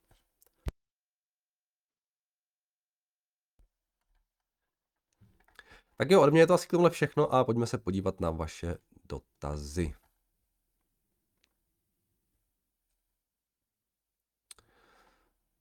Tak 5.96 6.10
jo, 6.10 6.22
od 6.22 6.30
mě 6.30 6.40
je 6.40 6.46
to 6.46 6.54
asi 6.54 6.66
k 6.66 6.70
tomuhle 6.70 6.90
všechno 6.90 7.34
a 7.34 7.44
pojďme 7.44 7.66
se 7.66 7.78
podívat 7.78 8.20
na 8.20 8.30
vaše 8.30 8.78
dotazy. 9.04 9.94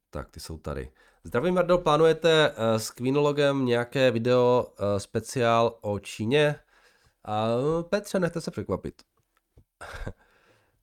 Tak, 0.10 0.30
ty 0.30 0.40
jsou 0.40 0.58
tady. 0.58 0.92
Zdravím, 1.24 1.54
Mardo, 1.54 1.78
plánujete 1.78 2.52
uh, 2.52 2.56
s 2.78 2.92
Queenologem 2.92 3.66
nějaké 3.66 4.12
video 4.12 4.66
uh, 4.80 4.98
speciál 4.98 5.78
o 5.82 6.00
Číně? 6.00 6.60
A 7.26 7.48
Petře, 7.90 8.20
nechte 8.20 8.42
se 8.42 8.52
překvapit. 8.52 9.02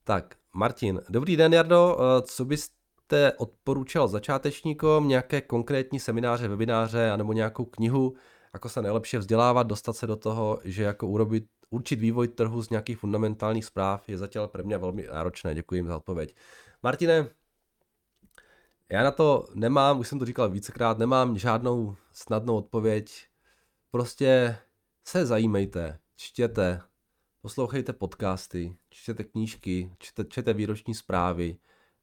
tak, 0.03 0.35
Martin. 0.53 1.01
Dobrý 1.09 1.37
den, 1.37 1.53
Jardo. 1.53 1.95
Uh, 1.95 2.03
co 2.21 2.45
byste 2.45 3.33
odporučil 3.37 4.07
začátečníkům? 4.07 5.07
Nějaké 5.07 5.41
konkrétní 5.41 5.99
semináře, 5.99 6.47
webináře, 6.47 7.11
anebo 7.11 7.33
nějakou 7.33 7.65
knihu, 7.65 8.15
jako 8.53 8.69
se 8.69 8.81
nejlepší 8.81 9.17
vzdělávat, 9.17 9.67
dostat 9.67 9.93
se 9.93 10.07
do 10.07 10.15
toho, 10.15 10.59
že 10.63 10.83
jako 10.83 11.07
urobit, 11.07 11.45
určit 11.69 11.99
vývoj 11.99 12.27
trhu 12.27 12.61
z 12.61 12.69
nějakých 12.69 12.97
fundamentálních 12.97 13.65
zpráv 13.65 14.09
je 14.09 14.17
zatím 14.17 14.41
pro 14.47 14.63
mě 14.63 14.77
velmi 14.77 15.07
náročné. 15.13 15.55
Děkuji 15.55 15.85
za 15.85 15.97
odpověď. 15.97 16.35
Martine, 16.83 17.29
já 18.91 19.03
na 19.03 19.11
to 19.11 19.47
nemám, 19.53 19.99
už 19.99 20.07
jsem 20.07 20.19
to 20.19 20.25
říkal 20.25 20.49
vícekrát, 20.49 20.97
nemám 20.97 21.37
žádnou 21.37 21.95
snadnou 22.11 22.57
odpověď. 22.57 23.27
Prostě 23.91 24.57
se 25.07 25.25
zajímejte, 25.25 25.99
čtěte, 26.17 26.81
poslouchejte 27.41 27.93
podcasty, 27.93 28.77
čtěte 28.89 29.23
knížky, 29.23 29.91
čtěte, 29.99 30.29
čtěte 30.29 30.53
výroční 30.53 30.95
zprávy, 30.95 31.57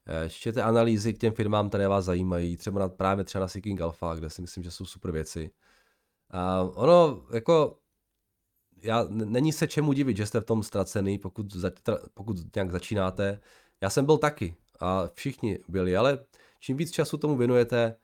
eh, 0.07 0.29
čtěte 0.29 0.63
analýzy 0.63 1.13
k 1.13 1.19
těm 1.19 1.33
firmám, 1.33 1.69
které 1.69 1.87
vás 1.87 2.05
zajímají, 2.05 2.57
třeba 2.57 2.79
na, 2.79 2.89
právě 2.89 3.23
třeba 3.23 3.41
na 3.41 3.47
Seeking 3.47 3.81
Alpha, 3.81 4.15
kde 4.15 4.29
si 4.29 4.41
myslím, 4.41 4.63
že 4.63 4.71
jsou 4.71 4.85
super 4.85 5.11
věci. 5.11 5.51
A 6.29 6.61
ono, 6.61 7.25
jako, 7.33 7.79
já, 8.81 9.03
není 9.09 9.53
se 9.53 9.67
čemu 9.67 9.93
divit, 9.93 10.17
že 10.17 10.25
jste 10.25 10.41
v 10.41 10.45
tom 10.45 10.63
ztracený, 10.63 11.17
pokud, 11.17 11.53
za, 11.53 11.71
pokud 12.13 12.55
nějak 12.55 12.71
začínáte. 12.71 13.39
Já 13.81 13.89
jsem 13.89 14.05
byl 14.05 14.17
taky 14.17 14.55
a 14.79 15.07
všichni 15.13 15.59
byli, 15.67 15.97
ale 15.97 16.25
čím 16.59 16.77
víc 16.77 16.91
času 16.91 17.17
tomu 17.17 17.37
věnujete, 17.37 17.95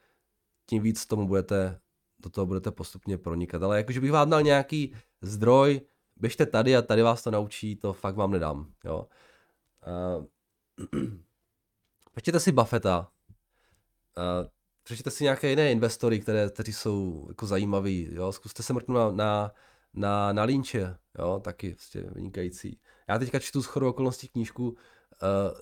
tím 0.66 0.84
víc 0.84 1.06
tomu 1.06 1.28
budete, 1.28 1.80
do 2.20 2.30
toho 2.30 2.46
budete 2.46 2.72
postupně 2.72 3.18
pronikat. 3.18 3.64
Ale 3.64 3.78
jakože 3.78 4.02
bych 4.02 4.12
vám 4.12 4.30
dal 4.30 4.42
nějaký 4.42 4.96
zdroj, 5.22 5.82
běžte 6.22 6.46
tady 6.46 6.76
a 6.76 6.82
tady 6.82 7.02
vás 7.02 7.24
to 7.24 7.32
naučí, 7.32 7.76
to 7.76 7.94
fakt 7.94 8.16
vám 8.16 8.32
nedám. 8.32 8.72
Jo. 8.86 9.08
Uh, 9.88 10.26
Počtěte 12.14 12.40
si 12.40 12.52
Buffetta. 12.52 13.08
Uh, 14.18 14.48
přečtěte 14.84 15.12
si 15.12 15.24
nějaké 15.24 15.50
jiné 15.50 15.72
investory, 15.72 16.20
které, 16.20 16.50
kteří 16.50 16.74
jsou 16.74 17.26
jako 17.30 17.48
zajímaví, 17.48 18.10
jo, 18.12 18.32
zkuste 18.32 18.64
se 18.64 18.74
mrknout 18.74 19.16
na, 19.16 19.26
na, 19.26 19.52
na, 19.94 20.34
na 20.34 20.44
Lynche, 20.44 20.98
jo, 21.20 21.42
taky 21.44 21.74
prostě 21.74 22.02
vynikající. 22.02 22.80
Já 23.10 23.20
teďka 23.20 23.40
čtu 23.40 23.64
z 23.64 23.66
chodu 23.66 23.90
okolností 23.90 24.28
knížku, 24.28 24.70
uh, 24.70 24.78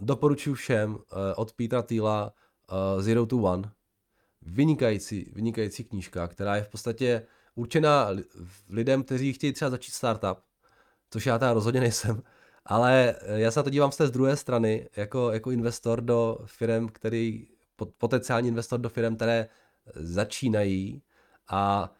doporučuji 0.01 0.53
všem 0.53 0.95
uh, 0.95 1.01
od 1.35 1.53
Petra 1.53 1.81
Thiela 1.81 2.33
uh, 2.71 3.01
Zero 3.01 3.25
to 3.25 3.37
One, 3.37 3.71
vynikající, 4.41 5.31
vynikající 5.35 5.83
knížka, 5.83 6.27
která 6.27 6.55
je 6.55 6.63
v 6.63 6.69
podstatě 6.69 7.27
určená 7.55 8.09
lidem, 8.69 9.03
kteří 9.03 9.33
chtějí 9.33 9.53
třeba 9.53 9.71
začít 9.71 9.91
startup, 9.91 10.39
což 11.09 11.25
já 11.25 11.39
teda 11.39 11.53
rozhodně 11.53 11.79
nejsem, 11.79 12.23
ale 12.65 13.15
já 13.35 13.51
se 13.51 13.59
na 13.59 13.63
to 13.63 13.69
dívám 13.69 13.91
z 13.91 13.97
té 13.97 14.07
z 14.07 14.11
druhé 14.11 14.37
strany, 14.37 14.89
jako, 14.95 15.31
jako 15.31 15.51
investor 15.51 16.01
do 16.01 16.37
firm, 16.45 16.87
který 16.87 17.47
potenciální 17.97 18.47
investor 18.47 18.79
do 18.79 18.89
firm, 18.89 19.15
které 19.15 19.47
začínají 19.95 21.03
a 21.49 21.91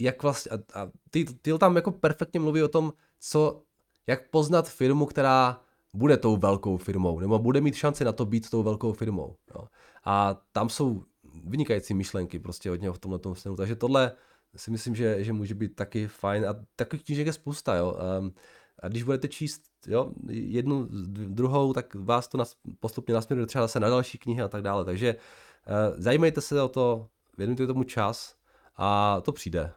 jak 0.00 0.22
vlastně, 0.22 0.50
a, 0.50 0.80
a 0.80 0.90
ty, 1.10 1.24
ty 1.24 1.58
tam 1.58 1.76
jako 1.76 1.92
perfektně 1.92 2.40
mluví 2.40 2.62
o 2.62 2.68
tom, 2.68 2.92
co, 3.20 3.62
jak 4.06 4.30
poznat 4.30 4.68
firmu, 4.68 5.06
která 5.06 5.60
bude 5.94 6.16
tou 6.16 6.36
velkou 6.36 6.76
firmou, 6.76 7.20
nebo 7.20 7.38
bude 7.38 7.60
mít 7.60 7.74
šanci 7.74 8.04
na 8.04 8.12
to 8.12 8.26
být 8.26 8.50
tou 8.50 8.62
velkou 8.62 8.92
firmou. 8.92 9.36
Jo. 9.54 9.64
A 10.04 10.42
tam 10.52 10.68
jsou 10.68 11.04
vynikající 11.44 11.94
myšlenky 11.94 12.38
prostě 12.38 12.70
od 12.70 12.80
něho 12.80 12.94
v 12.94 12.98
tomhle 12.98 13.18
tom 13.18 13.34
směru. 13.34 13.56
Takže 13.56 13.76
tohle 13.76 14.12
si 14.56 14.70
myslím, 14.70 14.94
že, 14.94 15.24
že 15.24 15.32
může 15.32 15.54
být 15.54 15.74
taky 15.76 16.08
fajn. 16.08 16.46
A 16.46 16.54
takových 16.76 17.04
knížek 17.04 17.26
je 17.26 17.32
spousta. 17.32 17.76
Jo. 17.76 17.96
Um, 18.20 18.34
a 18.78 18.88
když 18.88 19.02
budete 19.02 19.28
číst 19.28 19.62
jo, 19.86 20.12
jednu, 20.28 20.88
druhou, 21.28 21.72
tak 21.72 21.94
vás 21.94 22.28
to 22.28 22.38
nas, 22.38 22.56
postupně 22.80 23.14
nasměruje 23.14 23.46
třeba 23.46 23.68
se 23.68 23.80
na 23.80 23.88
další 23.88 24.18
knihy 24.18 24.42
a 24.42 24.48
tak 24.48 24.62
dále. 24.62 24.84
Takže 24.84 25.14
uh, 25.14 26.00
zajímejte 26.00 26.40
se 26.40 26.62
o 26.62 26.68
to, 26.68 27.08
věnujte 27.38 27.66
tomu 27.66 27.84
čas 27.84 28.36
a 28.76 29.20
to 29.20 29.32
přijde. 29.32 29.72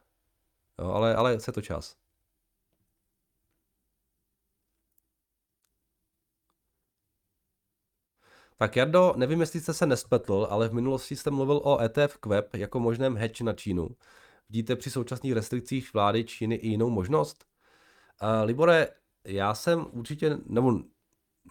Jo, 0.79 0.87
ale, 0.91 1.15
ale 1.15 1.37
chce 1.37 1.51
to 1.51 1.61
čas. 1.61 1.95
Tak 8.57 8.75
Jardo, 8.75 9.13
nevím, 9.17 9.41
jestli 9.41 9.61
jste 9.61 9.73
se 9.73 9.85
nespletl, 9.85 10.47
ale 10.49 10.69
v 10.69 10.73
minulosti 10.73 11.15
jste 11.15 11.31
mluvil 11.31 11.61
o 11.63 11.79
ETF 11.81 12.17
Queb 12.17 12.55
jako 12.55 12.79
možném 12.79 13.17
hedge 13.17 13.43
na 13.43 13.53
Čínu. 13.53 13.89
Vidíte 14.49 14.75
při 14.75 14.89
současných 14.89 15.33
restrikcích 15.33 15.93
vlády 15.93 16.23
Číny 16.23 16.55
i 16.55 16.67
jinou 16.67 16.89
možnost? 16.89 17.45
Uh, 18.23 18.45
Libore, 18.45 18.87
já 19.25 19.55
jsem 19.55 19.85
určitě, 19.91 20.37
nebo 20.45 20.79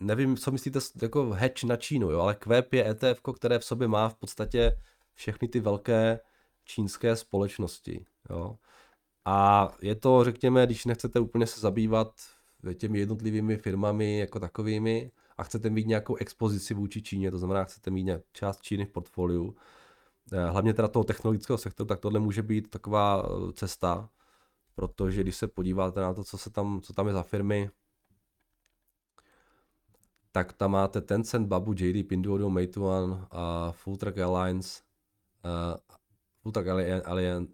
nevím, 0.01 0.37
co 0.37 0.51
myslíte 0.51 0.79
jako 1.03 1.31
hedge 1.31 1.67
na 1.67 1.77
Čínu, 1.77 2.11
jo, 2.11 2.21
ale 2.21 2.35
QEP 2.35 2.75
je 2.75 2.91
ETF, 2.91 3.21
které 3.37 3.59
v 3.59 3.65
sobě 3.65 3.89
má 3.89 4.09
v 4.09 4.15
podstatě 4.15 4.81
všechny 5.15 5.49
ty 5.49 5.61
velké 5.61 6.21
čínské 6.65 7.17
společnosti. 7.17 8.05
Jo. 8.31 8.59
A 9.25 9.69
je 9.83 9.95
to, 9.95 10.25
řekněme, 10.25 10.67
když 10.67 10.85
nechcete 10.85 11.21
úplně 11.21 11.47
se 11.47 11.61
zabývat 11.61 12.13
těmi 12.75 12.99
jednotlivými 12.99 13.57
firmami 13.57 14.19
jako 14.19 14.41
takovými 14.41 15.11
a 15.37 15.43
chcete 15.43 15.71
mít 15.71 15.87
nějakou 15.87 16.17
expozici 16.17 16.75
vůči 16.75 17.03
Číně, 17.03 17.31
to 17.31 17.39
znamená, 17.39 17.65
chcete 17.65 17.91
mít 17.91 18.05
nějak 18.05 18.23
část 18.33 18.63
Číny 18.63 18.85
v 18.85 18.91
portfoliu, 18.91 19.57
hlavně 20.33 20.75
teda 20.75 20.89
toho 20.89 21.05
technologického 21.05 21.59
sektoru, 21.59 21.87
tak 21.89 22.01
tohle 22.01 22.21
může 22.21 22.43
být 22.43 22.71
taková 22.71 23.27
eh, 23.27 23.53
cesta. 23.53 24.11
protože 24.75 25.21
když 25.21 25.37
se 25.37 25.49
podíváte 25.49 26.01
na 26.01 26.15
to, 26.15 26.25
co, 26.25 26.39
se 26.39 26.51
tam, 26.51 26.81
co 26.81 26.93
tam 26.93 27.07
je 27.07 27.13
za 27.13 27.23
firmy, 27.23 27.71
tak 30.33 30.53
tam 30.53 30.71
máte 30.71 31.01
Tencent, 31.01 31.49
Babu, 31.49 31.75
JD, 31.79 32.09
Pinduoduo, 32.09 32.51
Meituan, 32.51 33.27
a 33.31 33.73
Full 33.73 33.97
Track 33.97 34.19
Alliance, 34.19 34.83
uh, 35.45 35.77
Full 36.43 36.53
Track 36.53 36.67
Alliance, 37.07 37.53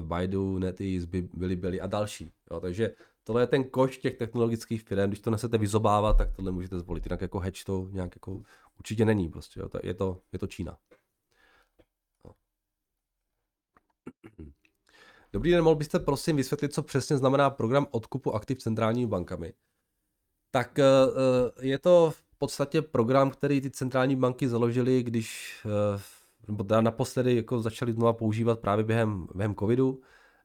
Baidu, 0.00 0.58
NetEase, 0.58 1.06
Bilibili 1.34 1.80
a 1.80 1.86
další. 1.86 2.32
Jo, 2.50 2.60
takže 2.60 2.94
tohle 3.24 3.42
je 3.42 3.46
ten 3.46 3.70
koš 3.70 3.98
těch 3.98 4.16
technologických 4.16 4.82
firm, 4.82 5.10
když 5.10 5.20
to 5.20 5.30
nesete 5.30 5.58
vyzobávat, 5.58 6.18
tak 6.18 6.32
tohle 6.32 6.52
můžete 6.52 6.78
zvolit. 6.78 7.06
Jinak 7.06 7.20
jako 7.20 7.38
hedge 7.38 7.64
to 7.64 7.88
nějak 7.92 8.16
jako 8.16 8.42
určitě 8.78 9.04
není 9.04 9.28
prostě, 9.28 9.60
jo. 9.60 9.68
je, 9.82 9.94
to, 9.94 10.20
je 10.32 10.38
to 10.38 10.46
Čína. 10.46 10.78
No. 12.24 12.32
Dobrý 15.32 15.50
den, 15.50 15.64
mohl 15.64 15.76
byste 15.76 15.98
prosím 15.98 16.36
vysvětlit, 16.36 16.74
co 16.74 16.82
přesně 16.82 17.16
znamená 17.16 17.50
program 17.50 17.86
odkupu 17.90 18.34
aktiv 18.34 18.58
centrálními 18.58 19.06
bankami? 19.06 19.52
Tak 20.50 20.78
eh, 20.78 20.84
eh, 20.84 21.66
je 21.66 21.78
to 21.78 22.10
v 22.10 22.38
podstatě 22.38 22.82
program, 22.82 23.30
který 23.30 23.60
ty 23.60 23.70
centrální 23.70 24.16
banky 24.16 24.48
založily, 24.48 25.02
když 25.02 25.60
eh, 25.66 26.00
nebo 26.48 26.80
naposledy 26.80 27.36
jako 27.36 27.60
začali 27.60 27.92
znova 27.92 28.12
používat 28.12 28.60
právě 28.60 28.84
během, 28.84 29.26
během 29.34 29.54
covidu, 29.54 30.00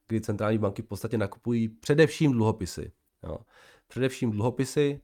kdy 0.08 0.22
centrální 0.22 0.58
banky 0.58 0.82
v 0.82 0.86
podstatě 0.86 1.18
nakupují 1.18 1.68
především 1.68 2.32
dluhopisy. 2.32 2.92
Jo. 3.24 3.38
Především 3.88 4.32
dluhopisy 4.32 5.02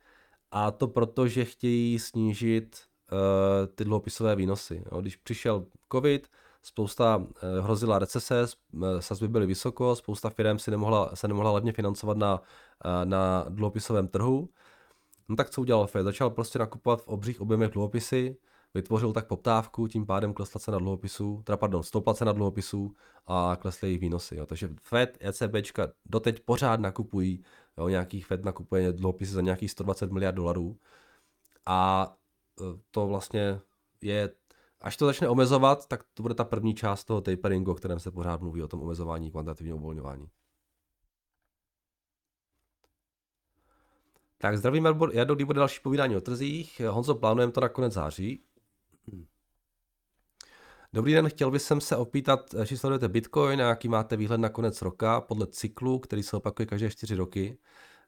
a 0.51 0.71
to 0.71 0.87
proto, 0.87 1.27
že 1.27 1.45
chtějí 1.45 1.99
snížit 1.99 2.77
uh, 3.11 3.75
ty 3.75 3.83
dluhopisové 3.85 4.35
výnosy. 4.35 4.83
Jo. 4.91 5.01
Když 5.01 5.15
přišel 5.15 5.65
covid, 5.91 6.27
spousta 6.67 7.17
uh, 7.17 7.25
hrozila 7.63 7.99
recese, 7.99 8.45
sazby 8.99 9.27
byly 9.27 9.45
vysoko, 9.45 9.95
spousta 9.95 10.29
firm 10.29 10.59
si 10.59 10.71
nemohla, 10.71 11.15
se 11.15 11.27
nemohla 11.27 11.51
levně 11.51 11.73
financovat 11.73 12.17
na, 12.17 12.41
uh, 12.41 13.05
na 13.05 13.45
dluhopisovém 13.49 14.07
trhu. 14.07 14.49
No 15.29 15.35
tak 15.35 15.49
co 15.49 15.61
udělal 15.61 15.87
Fed? 15.87 16.03
Začal 16.03 16.29
prostě 16.29 16.59
nakupovat 16.59 17.01
v 17.01 17.07
obřích 17.07 17.41
objemech 17.41 17.71
dluhopisy, 17.71 18.37
vytvořil 18.73 19.13
tak 19.13 19.27
poptávku, 19.27 19.87
tím 19.87 20.05
pádem 20.05 20.33
klesla 20.33 20.59
cena 20.59 20.77
dluhopisů, 20.77 21.41
teda 21.43 21.57
pardon, 21.57 21.83
stoupla 21.83 22.13
cena 22.13 22.31
dluhopisů 22.31 22.95
a 23.27 23.57
klesly 23.61 23.87
jejich 23.87 24.01
výnosy. 24.01 24.35
Jo. 24.35 24.45
Takže 24.45 24.69
Fed, 24.81 25.17
ECBčka 25.19 25.87
doteď 26.05 26.39
pořád 26.39 26.79
nakupují, 26.79 27.43
jo, 27.77 27.87
nějakých 27.87 28.25
Fed 28.25 28.45
nakupuje 28.45 28.93
dluhopisy 28.93 29.31
za 29.31 29.41
nějakých 29.41 29.71
120 29.71 30.11
miliard 30.11 30.35
dolarů 30.35 30.77
a 31.65 32.13
to 32.91 33.07
vlastně 33.07 33.59
je, 34.01 34.29
až 34.81 34.97
to 34.97 35.05
začne 35.05 35.29
omezovat, 35.29 35.87
tak 35.87 36.03
to 36.13 36.23
bude 36.23 36.33
ta 36.33 36.43
první 36.43 36.75
část 36.75 37.03
toho 37.03 37.21
taperingu, 37.21 37.71
o 37.71 37.75
kterém 37.75 37.99
se 37.99 38.11
pořád 38.11 38.41
mluví, 38.41 38.63
o 38.63 38.67
tom 38.67 38.81
omezování 38.81 39.31
kvantitativního 39.31 39.77
uvolňování. 39.77 40.29
Tak 44.37 44.57
zdravím, 44.57 44.87
Jardo, 45.11 45.35
kdy 45.35 45.45
bude 45.45 45.59
další 45.59 45.79
povídání 45.79 46.15
o 46.15 46.21
trzích. 46.21 46.81
Honzo, 46.89 47.15
plánujeme 47.15 47.51
to 47.51 47.61
na 47.61 47.69
konec 47.69 47.93
září. 47.93 48.43
Dobrý 50.93 51.13
den, 51.13 51.29
chtěl 51.29 51.51
bych 51.51 51.61
se 51.61 51.95
opýtat, 51.95 52.53
jestli 52.53 52.77
sledujete 52.77 53.07
Bitcoin 53.07 53.61
a 53.61 53.69
jaký 53.69 53.87
máte 53.87 54.17
výhled 54.17 54.37
na 54.37 54.49
konec 54.49 54.81
roka 54.81 55.21
podle 55.21 55.47
cyklu, 55.47 55.99
který 55.99 56.23
se 56.23 56.37
opakuje 56.37 56.65
každé 56.65 56.89
čtyři 56.89 57.15
roky. 57.15 57.57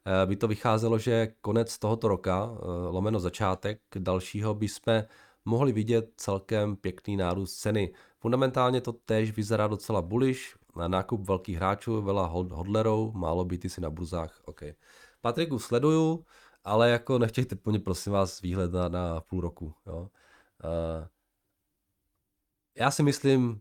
Eh, 0.06 0.26
by 0.26 0.36
to 0.36 0.48
vycházelo, 0.48 0.98
že 0.98 1.28
konec 1.40 1.78
tohoto 1.78 2.08
roka, 2.08 2.50
eh, 2.52 2.66
lomeno 2.90 3.20
začátek 3.20 3.80
dalšího, 3.98 4.54
bychom 4.54 5.02
mohli 5.44 5.72
vidět 5.72 6.12
celkem 6.16 6.76
pěkný 6.76 7.16
nárůst 7.16 7.56
ceny. 7.56 7.92
Fundamentálně 8.18 8.80
to 8.80 8.92
též 8.92 9.30
vyzerá 9.30 9.66
docela 9.66 10.02
bullish, 10.02 10.60
na 10.76 10.88
nákup 10.88 11.20
velkých 11.20 11.56
hráčů, 11.56 12.02
vela 12.02 12.26
hodlerů, 12.26 13.12
málo 13.12 13.48
si 13.68 13.80
na 13.80 13.90
burzách, 13.90 14.42
OK. 14.44 14.62
Patriku 15.20 15.58
sleduju, 15.58 16.24
ale 16.64 16.90
jako 16.90 17.18
nechtějte 17.18 17.56
po 17.56 17.70
mě 17.70 17.78
prosím 17.78 18.12
vás 18.12 18.40
výhled 18.40 18.72
na, 18.72 18.88
na 18.88 19.20
půl 19.20 19.40
roku. 19.40 19.74
Jo. 19.86 20.00
Uh, 20.64 21.06
já 22.78 22.90
si 22.90 23.02
myslím, 23.02 23.60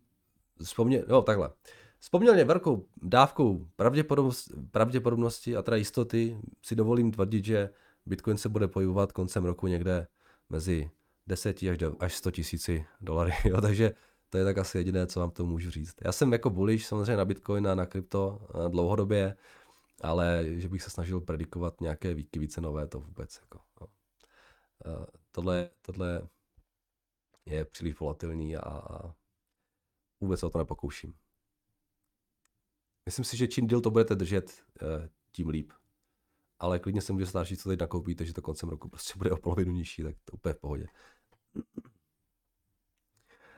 vzpomně, 0.64 1.04
no 1.08 1.22
takhle, 1.22 1.50
s 2.00 2.10
poměrně 2.10 2.44
velkou 2.44 2.88
dávkou 3.02 3.68
pravděpodobnosti, 3.76 4.54
pravděpodobnosti 4.72 5.56
a 5.56 5.62
teda 5.62 5.78
jistoty 5.78 6.42
si 6.62 6.76
dovolím 6.76 7.12
tvrdit, 7.12 7.46
že 7.46 7.70
Bitcoin 8.06 8.38
se 8.38 8.50
bude 8.50 8.68
pohybovat 8.68 9.12
koncem 9.12 9.46
roku 9.46 9.68
někde 9.68 10.08
mezi 10.50 10.92
10 11.30 11.64
až, 11.72 11.78
do, 11.78 11.96
až 12.00 12.16
100 12.16 12.32
tisíci 12.32 12.86
dolary, 13.02 13.32
jo, 13.46 13.62
takže 13.62 13.92
to 14.30 14.38
je 14.38 14.44
tak 14.44 14.58
asi 14.58 14.78
jediné, 14.78 15.08
co 15.08 15.20
vám 15.20 15.32
to 15.32 15.46
můžu 15.46 15.72
říct. 15.72 15.96
Já 16.06 16.12
jsem 16.12 16.34
jako 16.34 16.50
bullish 16.50 16.86
samozřejmě 16.86 17.18
na 17.18 17.26
Bitcoin 17.26 17.68
a 17.68 17.76
na 17.76 17.86
krypto 17.86 18.48
dlouhodobě, 18.68 19.36
ale 20.02 20.46
že 20.48 20.70
bych 20.70 20.84
se 20.84 20.90
snažil 20.90 21.22
predikovat 21.22 21.82
nějaké 21.82 22.14
výky 22.14 22.40
více 22.40 22.62
nové, 22.62 22.88
to 22.88 23.00
vůbec 23.00 23.40
jako. 23.42 23.60
No. 23.82 23.88
Tohle, 25.32 25.70
tohle 25.82 26.28
je 27.46 27.66
příliš 27.66 28.00
volatilní 28.00 28.58
a, 28.58 28.70
a 28.70 29.14
vůbec 30.22 30.40
se 30.40 30.46
o 30.46 30.50
to 30.50 30.58
nepokouším. 30.58 31.14
Myslím 33.06 33.26
si, 33.26 33.38
že 33.38 33.48
čím 33.48 33.68
díl 33.68 33.82
to 33.82 33.92
budete 33.92 34.16
držet, 34.16 34.64
eh, 34.82 35.10
tím 35.32 35.50
líp. 35.50 35.72
Ale 36.60 36.80
klidně 36.80 37.02
se 37.02 37.14
může 37.14 37.26
stát, 37.26 37.44
že 37.44 37.58
co 37.58 37.70
teď 37.70 37.80
nakoupíte, 37.80 38.26
že 38.26 38.34
to 38.34 38.42
koncem 38.42 38.70
roku 38.70 38.90
prostě 38.90 39.14
bude 39.18 39.32
o 39.32 39.38
polovinu 39.38 39.72
nižší, 39.72 40.04
tak 40.04 40.16
to 40.26 40.34
úplně 40.34 40.54
v 40.54 40.60
pohodě. 40.60 40.86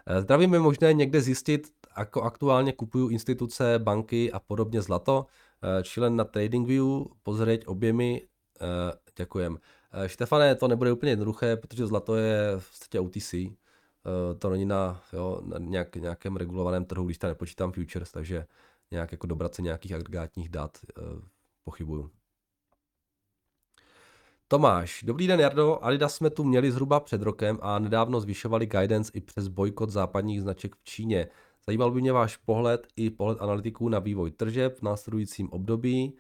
Eh, 0.06 0.22
zdravím 0.22 0.54
je 0.54 0.60
možné 0.60 0.94
někde 0.94 1.22
zjistit, 1.22 1.68
jako 1.98 2.22
aktuálně 2.22 2.74
kupují 2.74 3.14
instituce, 3.14 3.80
banky 3.80 4.32
a 4.32 4.40
podobně 4.40 4.82
zlato. 4.82 5.26
Eh, 5.80 5.84
Člen 5.84 6.16
na 6.16 6.24
TradingView, 6.24 6.86
pozrieť 7.24 7.68
objemy, 7.68 8.28
děkujem. 9.18 9.58
Štefane, 10.08 10.56
to 10.56 10.68
nebude 10.68 10.92
úplně 10.92 11.12
jednoduché, 11.12 11.58
protože 11.58 11.88
zlato 11.88 12.16
je 12.16 12.54
v 12.58 12.70
podstatě 12.70 13.00
OTC, 13.00 13.34
Eh, 14.06 14.36
to 14.36 14.50
není 14.50 14.66
na, 14.66 15.04
jo, 15.14 15.42
na 15.46 15.58
nějak, 15.58 15.96
nějakém 15.96 16.36
regulovaném 16.36 16.86
trhu, 16.86 17.06
když 17.06 17.18
tam 17.18 17.28
nepočítám 17.30 17.72
futures, 17.72 18.12
takže 18.12 18.48
nějak 18.92 19.12
jako 19.12 19.28
dobrat 19.28 19.56
se 19.56 19.62
nějakých 19.62 19.94
agregátních 19.94 20.50
dat 20.50 20.78
pochybuju. 21.64 22.12
Tomáš, 24.52 25.04
dobrý 25.04 25.28
den 25.28 25.40
Jardo, 25.40 25.80
Adidas 25.82 26.16
jsme 26.16 26.30
tu 26.30 26.44
měli 26.44 26.72
zhruba 26.72 27.00
před 27.00 27.22
rokem 27.22 27.60
a 27.62 27.80
nedávno 27.80 28.20
zvyšovali 28.20 28.66
guidance 28.66 29.12
i 29.16 29.22
přes 29.22 29.48
bojkot 29.48 29.90
západních 29.90 30.42
značek 30.42 30.76
v 30.76 30.84
Číně. 30.84 31.28
Zajímal 31.66 31.92
by 31.92 32.02
mě 32.02 32.14
váš 32.14 32.38
pohled 32.38 32.88
i 32.96 33.10
pohled 33.10 33.42
analytiků 33.42 33.90
na 33.90 34.00
vývoj 34.00 34.32
tržeb 34.32 34.78
v 34.78 34.82
následujícím 34.82 35.50
období 35.50 36.18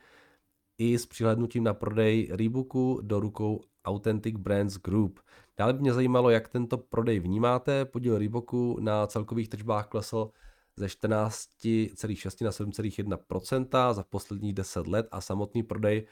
i 0.77 0.97
s 0.97 1.05
přihlednutím 1.05 1.63
na 1.63 1.73
prodej 1.73 2.29
Reeboku 2.31 2.99
do 3.01 3.19
rukou 3.19 3.61
Authentic 3.85 4.35
Brands 4.37 4.77
Group. 4.77 5.19
Dále 5.57 5.73
by 5.73 5.79
mě 5.79 5.93
zajímalo, 5.93 6.29
jak 6.29 6.47
tento 6.47 6.77
prodej 6.77 7.19
vnímáte. 7.19 7.85
Podíl 7.85 8.17
Reeboku 8.17 8.77
na 8.79 9.07
celkových 9.07 9.49
tržbách 9.49 9.87
klesl 9.87 10.31
ze 10.75 10.85
14,6 10.85 12.45
na 12.45 12.51
7,1% 12.51 13.93
za 13.93 14.03
posledních 14.03 14.53
10 14.53 14.87
let 14.87 15.07
a 15.11 15.21
samotný 15.21 15.63
prodej 15.63 16.07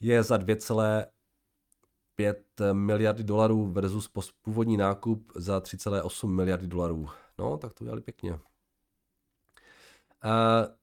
je 0.00 0.22
za 0.22 0.36
2,5 0.36 2.34
miliardy 2.72 3.24
dolarů 3.24 3.72
versus 3.72 4.10
původní 4.42 4.76
nákup 4.76 5.32
za 5.36 5.58
3,8 5.58 6.28
miliardy 6.28 6.66
dolarů. 6.66 7.08
No, 7.38 7.56
tak 7.56 7.74
to 7.74 7.84
udělali 7.84 8.00
pěkně. 8.00 8.32
Uh, 8.32 8.38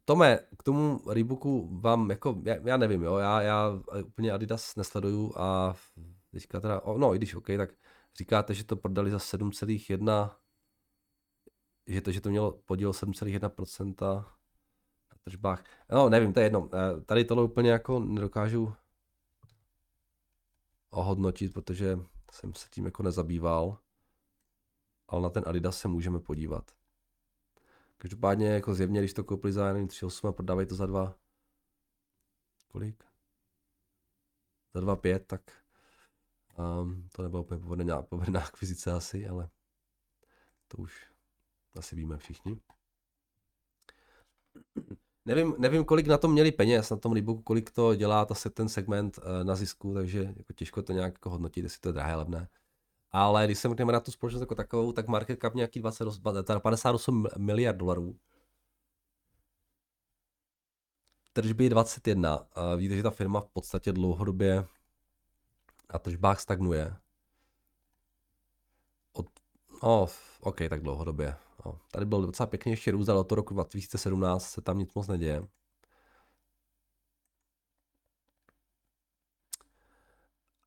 Tome, 0.05 0.39
k 0.59 0.63
tomu 0.63 1.01
Reeboku 1.09 1.79
vám 1.81 2.09
jako, 2.09 2.41
já, 2.43 2.55
já 2.63 2.77
nevím, 2.77 3.03
jo, 3.03 3.17
já, 3.17 3.41
já 3.41 3.81
úplně 4.05 4.31
Adidas 4.31 4.75
nesleduju 4.75 5.33
a 5.37 5.75
teďka 6.31 6.59
teda, 6.59 6.81
no 6.97 7.15
i 7.15 7.17
když 7.17 7.35
OK, 7.35 7.47
tak 7.57 7.69
říkáte, 8.17 8.53
že 8.53 8.63
to 8.63 8.75
prodali 8.75 9.11
za 9.11 9.17
7,1, 9.17 10.31
že 11.87 12.01
to, 12.01 12.11
že 12.11 12.21
to 12.21 12.29
mělo 12.29 12.51
podíl 12.51 12.91
7,1% 12.91 14.05
na 14.05 14.25
tržbách. 15.23 15.63
No, 15.91 16.09
nevím, 16.09 16.33
to 16.33 16.39
je 16.39 16.45
jedno. 16.45 16.69
Tady 17.05 17.25
tohle 17.25 17.43
úplně 17.43 17.71
jako 17.71 17.99
nedokážu 17.99 18.73
ohodnotit, 20.89 21.53
protože 21.53 21.99
jsem 22.31 22.53
se 22.53 22.69
tím 22.69 22.85
jako 22.85 23.03
nezabýval. 23.03 23.77
Ale 25.07 25.21
na 25.21 25.29
ten 25.29 25.43
Adidas 25.47 25.77
se 25.77 25.87
můžeme 25.87 26.19
podívat. 26.19 26.71
Každopádně 27.97 28.47
jako 28.47 28.75
zjevně, 28.75 28.99
když 28.99 29.13
to 29.13 29.23
koupili 29.23 29.53
za 29.53 29.73
3,8 29.73 30.29
a 30.29 30.31
prodávají 30.31 30.67
to 30.67 30.75
za 30.75 30.85
2, 30.85 31.15
kolik? 32.67 33.03
Za 34.73 34.81
2,5, 34.81 35.19
tak 35.19 35.41
um, 36.57 37.09
to 37.11 37.21
nebylo 37.21 37.43
úplně 37.43 37.61
povedená, 37.61 38.01
povedená 38.01 38.41
akvizice 38.45 38.91
asi, 38.91 39.27
ale 39.27 39.49
to 40.67 40.77
už 40.77 41.11
asi 41.75 41.95
víme 41.95 42.17
všichni. 42.17 42.61
Nevím, 45.27 45.55
nevím, 45.57 45.85
kolik 45.85 46.07
na 46.07 46.17
tom 46.17 46.31
měli 46.31 46.51
peněz, 46.51 46.89
na 46.89 46.97
tom 46.97 47.13
Reeboku, 47.13 47.41
kolik 47.41 47.71
to 47.71 47.95
dělá 47.95 48.25
ta, 48.25 48.35
ten 48.53 48.69
segment 48.69 49.17
uh, 49.17 49.23
na 49.43 49.55
zisku, 49.55 49.93
takže 49.93 50.33
jako 50.37 50.53
těžko 50.53 50.81
to 50.81 50.93
nějak 50.93 51.13
jako 51.13 51.29
hodnotit, 51.29 51.63
jestli 51.63 51.79
to 51.79 51.89
je 51.89 51.93
drahé, 51.93 52.15
levné. 52.15 52.47
Ale 53.11 53.45
když 53.45 53.59
se 53.59 53.67
mrkneme 53.67 53.93
na 53.93 53.99
tu 53.99 54.11
společnost 54.11 54.41
jako 54.41 54.55
takovou, 54.55 54.91
tak 54.91 55.07
market 55.07 55.41
cap 55.41 55.53
nějaký 55.55 55.79
20, 55.79 56.07
58 56.61 57.27
miliard 57.37 57.77
dolarů. 57.77 58.15
tržby 61.41 61.69
21. 61.69 62.47
A 62.53 62.75
vidíte, 62.75 62.95
že 62.95 63.03
ta 63.03 63.09
firma 63.09 63.41
v 63.41 63.49
podstatě 63.49 63.91
dlouhodobě 63.91 64.65
na 65.93 65.99
tržbách 65.99 66.39
stagnuje. 66.39 66.95
Oh, 69.81 70.09
OK, 70.41 70.57
tak 70.69 70.81
dlouhodobě. 70.81 71.35
No, 71.65 71.79
tady 71.91 72.05
byl 72.05 72.25
docela 72.25 72.47
pěkně 72.47 72.71
ještě 72.71 72.91
růst, 72.91 73.09
ale 73.09 73.19
od 73.19 73.23
toho 73.23 73.35
roku 73.35 73.53
2017 73.53 74.49
se 74.49 74.61
tam 74.61 74.79
nic 74.79 74.93
moc 74.93 75.07
neděje. 75.07 75.47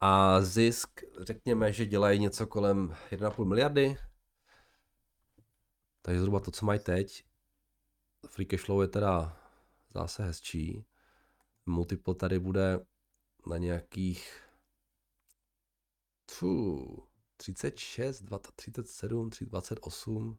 A 0.00 0.40
zisk, 0.40 1.00
řekněme, 1.20 1.72
že 1.72 1.86
dělají 1.86 2.18
něco 2.18 2.46
kolem 2.46 2.96
1,5 3.10 3.44
miliardy. 3.44 3.96
Takže 6.02 6.20
zhruba 6.20 6.40
to, 6.40 6.50
co 6.50 6.66
mají 6.66 6.80
teď. 6.80 7.24
Free 8.28 8.46
cash 8.46 8.64
flow 8.64 8.82
je 8.82 8.88
teda 8.88 9.36
zase 9.94 10.24
hezčí. 10.24 10.86
Multiple 11.66 12.14
tady 12.14 12.38
bude 12.38 12.86
na 13.46 13.56
nějakých 13.56 14.42
tfu, 16.26 17.09
36, 17.40 18.22
20, 18.22 18.52
37, 18.52 19.30
28. 19.40 20.38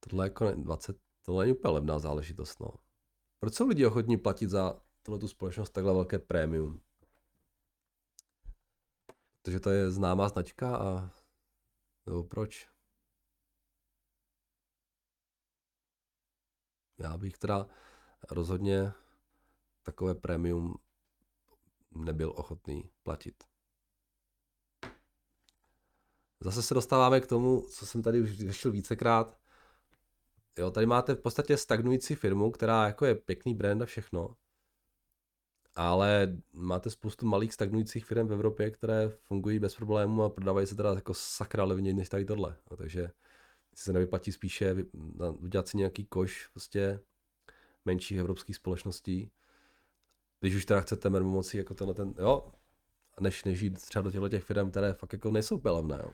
Tohle 0.00 0.26
jako 0.26 0.50
20, 0.52 0.96
tohle 1.22 1.44
není 1.44 1.58
úplně 1.58 1.74
levná 1.74 1.98
záležitost, 1.98 2.60
no. 2.60 2.74
Proč 3.38 3.54
jsou 3.54 3.68
lidi 3.68 3.86
ochotní 3.86 4.16
platit 4.16 4.50
za 4.50 4.80
tohle 5.02 5.18
tu 5.18 5.28
společnost 5.28 5.70
takhle 5.70 5.92
velké 5.92 6.18
prémium? 6.18 6.80
Protože 9.42 9.60
to 9.60 9.70
je 9.70 9.90
známá 9.90 10.28
značka 10.28 10.76
a 10.76 11.10
nebo 12.06 12.24
proč? 12.24 12.68
Já 16.98 17.16
bych 17.18 17.38
teda 17.38 17.66
rozhodně 18.30 18.92
takové 19.82 20.14
prémium 20.14 20.85
nebyl 22.04 22.32
ochotný 22.36 22.90
platit. 23.02 23.44
Zase 26.40 26.62
se 26.62 26.74
dostáváme 26.74 27.20
k 27.20 27.26
tomu, 27.26 27.60
co 27.60 27.86
jsem 27.86 28.02
tady 28.02 28.20
už 28.20 28.30
řešil 28.30 28.72
vícekrát. 28.72 29.38
Jo, 30.58 30.70
tady 30.70 30.86
máte 30.86 31.14
v 31.14 31.20
podstatě 31.20 31.56
stagnující 31.56 32.14
firmu, 32.14 32.50
která 32.50 32.86
jako 32.86 33.06
je 33.06 33.14
pěkný 33.14 33.54
brand 33.54 33.82
a 33.82 33.86
všechno, 33.86 34.36
ale 35.74 36.36
máte 36.52 36.90
spoustu 36.90 37.26
malých 37.26 37.54
stagnujících 37.54 38.06
firm 38.06 38.28
v 38.28 38.32
Evropě, 38.32 38.70
které 38.70 39.08
fungují 39.08 39.58
bez 39.58 39.76
problémů 39.76 40.22
a 40.22 40.30
prodávají 40.30 40.66
se 40.66 40.74
teda 40.74 40.94
jako 40.94 41.14
sakra 41.14 41.64
levněji 41.64 41.94
než 41.94 42.08
tady 42.08 42.24
tohle. 42.24 42.56
No, 42.70 42.76
takže 42.76 43.10
se 43.74 43.92
nevyplatí 43.92 44.32
spíše 44.32 44.76
udělat 45.38 45.68
si 45.68 45.76
nějaký 45.76 46.04
koš 46.04 46.46
prostě 46.46 47.00
menších 47.84 48.18
evropských 48.18 48.56
společností, 48.56 49.30
když 50.40 50.54
už 50.54 50.64
teda 50.64 50.80
chcete 50.80 51.10
moci 51.10 51.58
jako 51.58 51.74
tenhle 51.74 51.94
ten, 51.94 52.14
jo, 52.18 52.52
než, 53.20 53.44
než 53.44 53.64
třeba 53.76 54.02
do 54.02 54.10
těchto 54.10 54.28
těch 54.28 54.44
firm, 54.44 54.70
které 54.70 54.92
fakt 54.94 55.12
jako 55.12 55.30
nejsou 55.30 55.60
levné, 55.64 55.98
jo. 56.02 56.12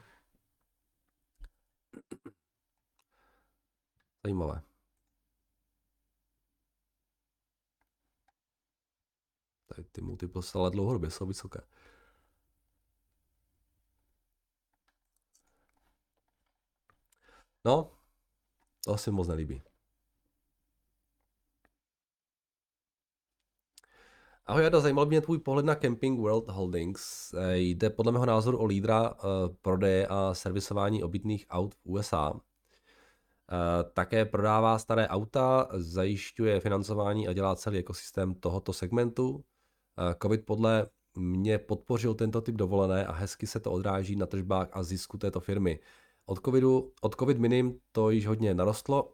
Zajímavé. 4.24 4.62
Tady 9.66 9.84
ty 9.84 10.00
multiples 10.00 10.54
ale 10.54 10.70
dlouhodobě 10.70 11.10
jsou 11.10 11.26
vysoké. 11.26 11.60
No, 17.64 17.98
to 18.84 18.98
se 18.98 19.10
moc 19.10 19.28
nelíbí. 19.28 19.62
Ahoj 24.52 24.64
Jado, 24.64 24.80
zajímal 24.80 25.06
mě 25.06 25.20
tvůj 25.20 25.38
pohled 25.38 25.66
na 25.66 25.74
Camping 25.74 26.20
World 26.20 26.48
Holdings. 26.48 27.34
Eh, 27.34 27.58
jde 27.58 27.90
podle 27.90 28.12
mého 28.12 28.26
názoru 28.26 28.58
o 28.58 28.64
lídra 28.64 29.10
uh, 29.10 29.16
prodeje 29.62 30.06
a 30.06 30.34
servisování 30.34 31.02
obytných 31.02 31.46
aut 31.50 31.74
v 31.74 31.78
USA. 31.84 32.32
Eh, 32.32 33.84
také 33.92 34.24
prodává 34.24 34.78
staré 34.78 35.08
auta, 35.08 35.68
zajišťuje 35.72 36.60
financování 36.60 37.28
a 37.28 37.32
dělá 37.32 37.56
celý 37.56 37.78
ekosystém 37.78 38.34
tohoto 38.34 38.72
segmentu. 38.72 39.44
Covid 40.22 40.46
podle 40.46 40.86
mě 41.18 41.58
podpořil 41.58 42.14
tento 42.14 42.40
typ 42.40 42.54
dovolené 42.54 43.06
a 43.06 43.12
hezky 43.12 43.46
se 43.46 43.60
to 43.60 43.72
odráží 43.72 44.16
na 44.16 44.26
tržbách 44.26 44.68
a 44.72 44.82
zisku 44.82 45.18
této 45.18 45.40
firmy. 45.40 45.80
Od, 46.26 46.38
COVIDu, 46.38 46.92
od 47.00 47.14
COVID 47.14 47.38
minim 47.38 47.78
to 47.92 48.10
již 48.10 48.26
hodně 48.26 48.54
narostlo, 48.54 49.12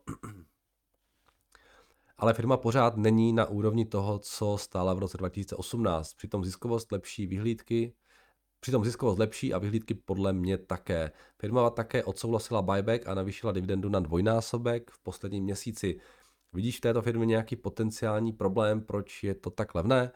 ale 2.19 2.35
firma 2.35 2.57
pořád 2.57 2.97
není 2.97 3.33
na 3.33 3.47
úrovni 3.47 3.85
toho, 3.85 4.19
co 4.19 4.59
stála 4.59 4.95
v 4.95 4.99
roce 4.99 5.17
2018. 5.19 6.15
Přitom 6.15 6.45
ziskovost 6.45 6.93
lepší 6.93 7.27
vyhlídky, 7.27 7.95
Přitom 8.61 8.85
ziskovost 8.85 9.19
lepší 9.19 9.55
a 9.55 9.59
vyhlídky 9.59 9.95
podle 9.95 10.33
mě 10.33 10.59
také. 10.59 11.13
Firma 11.39 11.71
také 11.71 12.05
odsouhlasila 12.05 12.63
buyback 12.63 13.07
a 13.07 13.15
navýšila 13.15 13.53
dividendu 13.53 13.89
na 13.89 14.01
dvojnásobek 14.01 14.91
v 14.91 15.03
posledním 15.03 15.45
měsíci. 15.45 16.01
Vidíš 16.53 16.79
v 16.79 16.81
této 16.81 17.03
firmě 17.03 17.27
nějaký 17.27 17.57
potenciální 17.57 18.33
problém, 18.33 18.81
proč 18.81 19.25
je 19.25 19.35
to 19.35 19.51
tak 19.51 19.75
levné? 19.75 20.13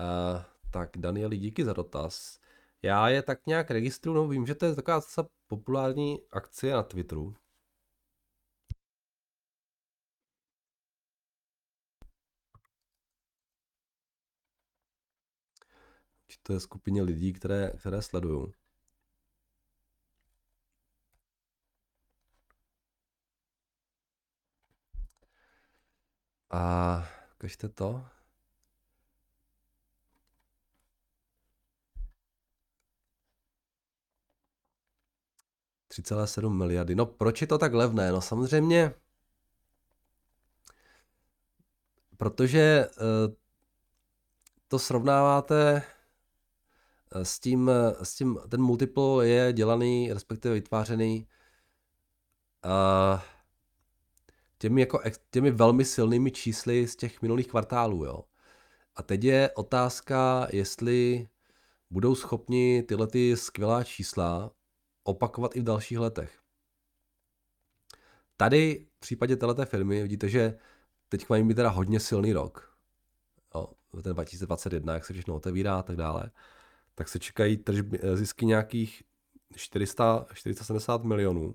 Uh, 0.00 0.42
tak 0.70 0.90
Danieli, 0.96 1.38
díky 1.38 1.64
za 1.64 1.72
dotaz. 1.72 2.38
Já 2.82 3.08
je 3.08 3.22
tak 3.22 3.46
nějak 3.46 3.70
registruju, 3.70 4.16
no 4.16 4.28
vím, 4.28 4.46
že 4.46 4.54
to 4.54 4.66
je 4.66 4.74
taková 4.74 5.00
populární 5.46 6.18
akcie 6.30 6.72
na 6.72 6.82
Twitteru. 6.82 7.34
Té 16.38 16.60
skupině 16.60 17.02
lidí, 17.02 17.32
které, 17.32 17.72
které 17.78 18.02
sledují. 18.02 18.52
A 26.50 27.04
ukažte 27.34 27.68
to. 27.68 28.04
sedm 36.24 36.58
miliardy. 36.58 36.94
No 36.94 37.06
proč 37.06 37.40
je 37.40 37.46
to 37.46 37.58
tak 37.58 37.72
levné? 37.72 38.12
No 38.12 38.20
samozřejmě, 38.20 38.94
protože 42.16 42.88
uh, 42.88 43.34
to 44.68 44.78
srovnáváte 44.78 45.82
s 47.22 47.40
tím, 47.40 47.70
s 48.02 48.14
tím, 48.14 48.38
ten 48.48 48.62
multiple 48.62 49.28
je 49.28 49.52
dělaný, 49.52 50.12
respektive 50.12 50.54
vytvářený 50.54 51.26
uh, 52.64 53.20
těmi, 54.58 54.80
jako, 54.80 55.00
těmi 55.30 55.50
velmi 55.50 55.84
silnými 55.84 56.30
čísly 56.30 56.88
z 56.88 56.96
těch 56.96 57.22
minulých 57.22 57.48
kvartálů, 57.48 58.04
jo. 58.04 58.24
A 58.96 59.02
teď 59.02 59.24
je 59.24 59.50
otázka, 59.50 60.46
jestli 60.52 61.28
budou 61.90 62.14
schopni 62.14 62.82
tyhle 62.82 63.06
ty 63.06 63.36
skvělá 63.36 63.84
čísla 63.84 64.50
opakovat 65.02 65.56
i 65.56 65.60
v 65.60 65.64
dalších 65.64 65.98
letech. 65.98 66.38
Tady 68.36 68.86
v 68.96 69.00
případě 69.00 69.36
této 69.36 69.66
firmy 69.66 70.02
vidíte, 70.02 70.28
že 70.28 70.58
teď 71.08 71.28
mají 71.28 71.44
být 71.44 71.54
teda 71.54 71.68
hodně 71.68 72.00
silný 72.00 72.32
rok. 72.32 72.76
Jo, 73.54 73.68
ten 74.02 74.12
2021, 74.12 74.94
jak 74.94 75.04
se 75.04 75.12
všechno 75.12 75.34
otevírá 75.34 75.78
a 75.78 75.82
tak 75.82 75.96
dále 75.96 76.30
tak 76.94 77.08
se 77.08 77.18
čekají 77.18 77.56
tržby, 77.56 77.98
eh, 78.02 78.16
zisky 78.16 78.46
nějakých 78.46 79.02
400, 79.56 80.26
470 80.34 81.04
milionů. 81.04 81.54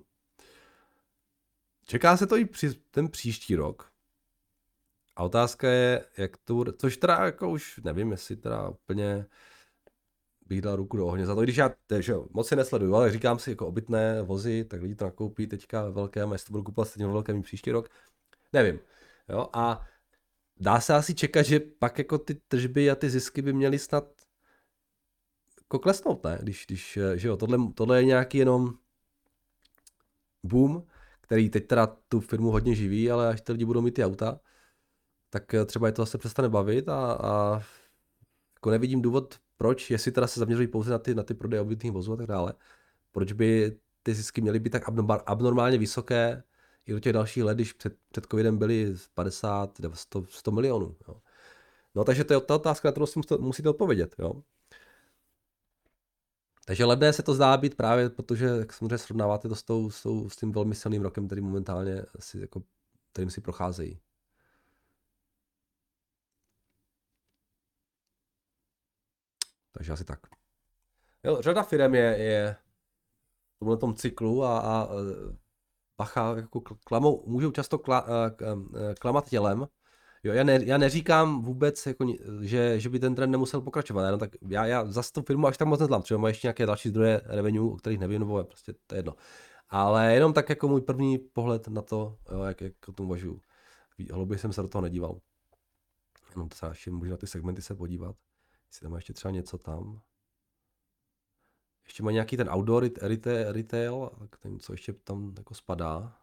Čeká 1.84 2.16
se 2.16 2.26
to 2.26 2.36
i 2.36 2.44
při 2.44 2.74
ten 2.90 3.08
příští 3.08 3.56
rok. 3.56 3.92
A 5.16 5.22
otázka 5.22 5.68
je, 5.68 6.04
jak 6.16 6.36
to, 6.36 6.64
což 6.72 6.96
teda 6.96 7.24
jako 7.24 7.50
už 7.50 7.80
nevím, 7.84 8.10
jestli 8.10 8.36
teda 8.36 8.68
úplně 8.68 9.26
bych 10.46 10.60
dal 10.60 10.76
ruku 10.76 10.96
do 10.96 11.06
ohně 11.06 11.26
za 11.26 11.34
to, 11.34 11.42
když 11.42 11.56
já 11.56 11.70
že 12.00 12.12
jo, 12.12 12.26
moc 12.30 12.48
si 12.48 12.56
nesleduju, 12.56 12.94
ale 12.94 13.10
říkám 13.10 13.38
si 13.38 13.50
jako 13.50 13.66
obytné 13.66 14.22
vozy, 14.22 14.64
tak 14.64 14.82
lidi 14.82 14.94
to 14.94 15.04
nakoupí 15.04 15.46
teďka 15.46 15.90
velké, 15.90 16.22
a 16.22 16.32
jestli 16.32 16.46
to 16.46 16.52
budu 16.52 16.64
kupovat 16.64 16.88
stejně 16.88 17.06
velké 17.06 17.40
příští 17.40 17.70
rok, 17.70 17.88
nevím. 18.52 18.80
Jo, 19.28 19.48
a 19.52 19.86
dá 20.56 20.80
se 20.80 20.94
asi 20.94 21.14
čekat, 21.14 21.42
že 21.42 21.60
pak 21.60 21.98
jako 21.98 22.18
ty 22.18 22.34
tržby 22.34 22.90
a 22.90 22.94
ty 22.94 23.10
zisky 23.10 23.42
by 23.42 23.52
měly 23.52 23.78
snad 23.78 24.04
jako 25.68 25.78
klesnout, 25.78 26.24
ne? 26.24 26.38
Když, 26.42 26.64
když 26.66 26.96
eh, 26.96 27.18
že 27.18 27.28
jo, 27.28 27.36
tohle, 27.36 27.58
tohle 27.74 27.98
je 27.98 28.04
nějaký 28.04 28.38
jenom 28.38 28.74
boom, 30.42 30.86
který 31.20 31.50
teď 31.50 31.66
teda 31.66 31.86
tu 32.08 32.20
firmu 32.20 32.50
hodně 32.50 32.74
živí, 32.74 33.10
ale 33.10 33.28
až 33.28 33.40
ty 33.40 33.52
lidi 33.52 33.64
budou 33.64 33.80
mít 33.80 33.94
ty 33.94 34.04
auta, 34.04 34.40
tak 35.30 35.54
eh, 35.54 35.64
třeba 35.64 35.86
je 35.86 35.92
to 35.92 36.02
zase 36.02 36.18
přestane 36.18 36.48
bavit 36.48 36.88
a, 36.88 37.12
a 37.12 37.62
jako 38.54 38.70
nevidím 38.70 39.02
důvod, 39.02 39.38
proč, 39.56 39.90
jestli 39.90 40.12
teda 40.12 40.26
se 40.26 40.40
zaměřují 40.40 40.68
pouze 40.68 40.90
na 40.90 40.98
ty, 40.98 41.14
na 41.14 41.22
ty 41.22 41.34
prodeje 41.34 41.60
obytných 41.60 41.92
vozů 41.92 42.12
a 42.12 42.16
tak 42.16 42.26
dále, 42.26 42.52
proč 43.12 43.32
by 43.32 43.78
ty 44.02 44.14
zisky 44.14 44.40
měly 44.40 44.58
být 44.58 44.70
tak 44.70 44.82
abnormálně 45.26 45.78
vysoké, 45.78 46.42
i 46.86 46.92
do 46.92 47.00
těch 47.00 47.12
dalších 47.12 47.44
let, 47.44 47.54
když 47.54 47.72
před, 47.72 47.96
před 48.10 48.26
covidem 48.26 48.58
byly 48.58 48.94
50, 49.14 49.80
100, 49.94 50.26
100 50.28 50.50
milionů. 50.50 50.96
Jo. 51.08 51.20
No 51.94 52.04
takže 52.04 52.24
to 52.24 52.34
je 52.34 52.40
ta 52.40 52.54
otázka, 52.54 52.88
na 52.88 52.92
kterou 52.92 53.06
si 53.06 53.20
musíte 53.38 53.68
odpovědět. 53.68 54.14
Jo. 54.18 54.42
Takže 56.68 56.84
ledné 56.84 57.12
se 57.12 57.22
to 57.22 57.34
zdá 57.34 57.56
být 57.56 57.74
právě, 57.76 58.10
protože 58.10 58.46
jak 58.46 58.72
samozřejmě 58.72 58.98
srovnáváte 58.98 59.48
to 59.48 59.54
s, 59.54 59.62
tou, 59.62 59.90
s, 59.90 60.02
tou, 60.02 60.28
s 60.28 60.36
tím 60.36 60.52
velmi 60.52 60.74
silným 60.74 61.02
rokem, 61.02 61.26
který 61.26 61.40
momentálně 61.40 62.02
si, 62.20 62.40
jako, 62.40 62.62
kterým 63.12 63.30
si 63.30 63.40
procházejí. 63.40 64.00
Takže 69.72 69.92
asi 69.92 70.04
tak. 70.04 70.20
Jo, 71.24 71.42
řada 71.42 71.62
firm 71.62 71.94
je, 71.94 72.18
je 72.18 72.56
v 73.56 73.58
tomhle 73.58 73.76
tom 73.76 73.94
cyklu 73.94 74.44
a, 74.44 74.60
a 74.60 74.88
bacha, 75.98 76.36
jako 76.36 76.60
klamou, 76.60 77.24
můžou 77.26 77.50
často 77.50 77.78
kla, 77.78 78.06
klamat 79.00 79.28
tělem. 79.28 79.66
Jo, 80.24 80.32
já, 80.32 80.44
ne, 80.44 80.60
já 80.64 80.78
neříkám 80.78 81.42
vůbec, 81.42 81.86
jako, 81.86 82.06
že, 82.40 82.80
že 82.80 82.88
by 82.88 82.98
ten 82.98 83.14
trend 83.14 83.30
nemusel 83.30 83.60
pokračovat, 83.60 84.04
jenom 84.04 84.20
tak 84.20 84.30
já, 84.48 84.66
já 84.66 84.84
za 84.84 85.02
tu 85.12 85.22
firmu 85.22 85.46
až 85.46 85.56
tak 85.56 85.68
moc 85.68 85.80
neznám, 85.80 86.02
třeba 86.02 86.20
má 86.20 86.28
ještě 86.28 86.46
nějaké 86.46 86.66
další 86.66 86.88
zdroje 86.88 87.20
revenue, 87.24 87.72
o 87.72 87.76
kterých 87.76 87.98
nevím, 87.98 88.18
nebo 88.18 88.44
prostě 88.44 88.74
to 88.86 88.94
je 88.94 88.98
jedno. 88.98 89.14
Ale 89.68 90.14
jenom 90.14 90.32
tak 90.32 90.48
jako 90.48 90.68
můj 90.68 90.80
první 90.80 91.18
pohled 91.18 91.68
na 91.68 91.82
to, 91.82 92.18
jo, 92.32 92.42
jak, 92.42 92.60
jak 92.60 92.88
o 92.88 92.92
tom 92.92 93.06
uvažuji. 93.06 93.40
Hlouběji 94.12 94.38
jsem 94.38 94.52
se 94.52 94.62
do 94.62 94.68
toho 94.68 94.82
nedíval. 94.82 95.20
Jenom 96.30 96.48
třeba 96.48 96.70
ještě 96.70 96.90
můžu 96.90 97.10
na 97.10 97.16
ty 97.16 97.26
segmenty 97.26 97.62
se 97.62 97.74
podívat. 97.74 98.16
Jestli 98.68 98.84
tam 98.84 98.90
má 98.90 98.98
ještě 98.98 99.12
třeba 99.12 99.32
něco 99.32 99.58
tam. 99.58 100.00
Ještě 101.84 102.02
má 102.02 102.10
nějaký 102.10 102.36
ten 102.36 102.50
outdoor 102.50 102.90
retail, 103.00 103.52
retail 103.52 104.10
ten, 104.42 104.58
co 104.58 104.72
ještě 104.72 104.92
tam 104.92 105.34
jako 105.38 105.54
spadá. 105.54 106.16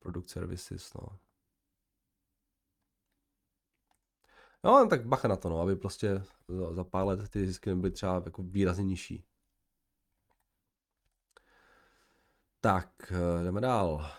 Product 0.00 0.28
services, 0.28 0.94
no. 0.94 1.18
No, 4.64 4.86
tak 4.90 5.06
bacha 5.06 5.28
na 5.28 5.36
to, 5.36 5.48
no, 5.48 5.60
aby 5.60 5.76
prostě 5.76 6.22
za, 6.48 6.74
za 6.74 6.84
pár 6.84 7.06
let 7.06 7.28
ty 7.28 7.46
zisky 7.46 7.70
nebyly 7.70 7.90
třeba 7.90 8.22
jako 8.24 8.42
výrazně 8.42 8.84
nižší. 8.84 9.24
Tak, 12.60 13.12
eh, 13.12 13.44
jdeme 13.44 13.60
dál. 13.60 14.10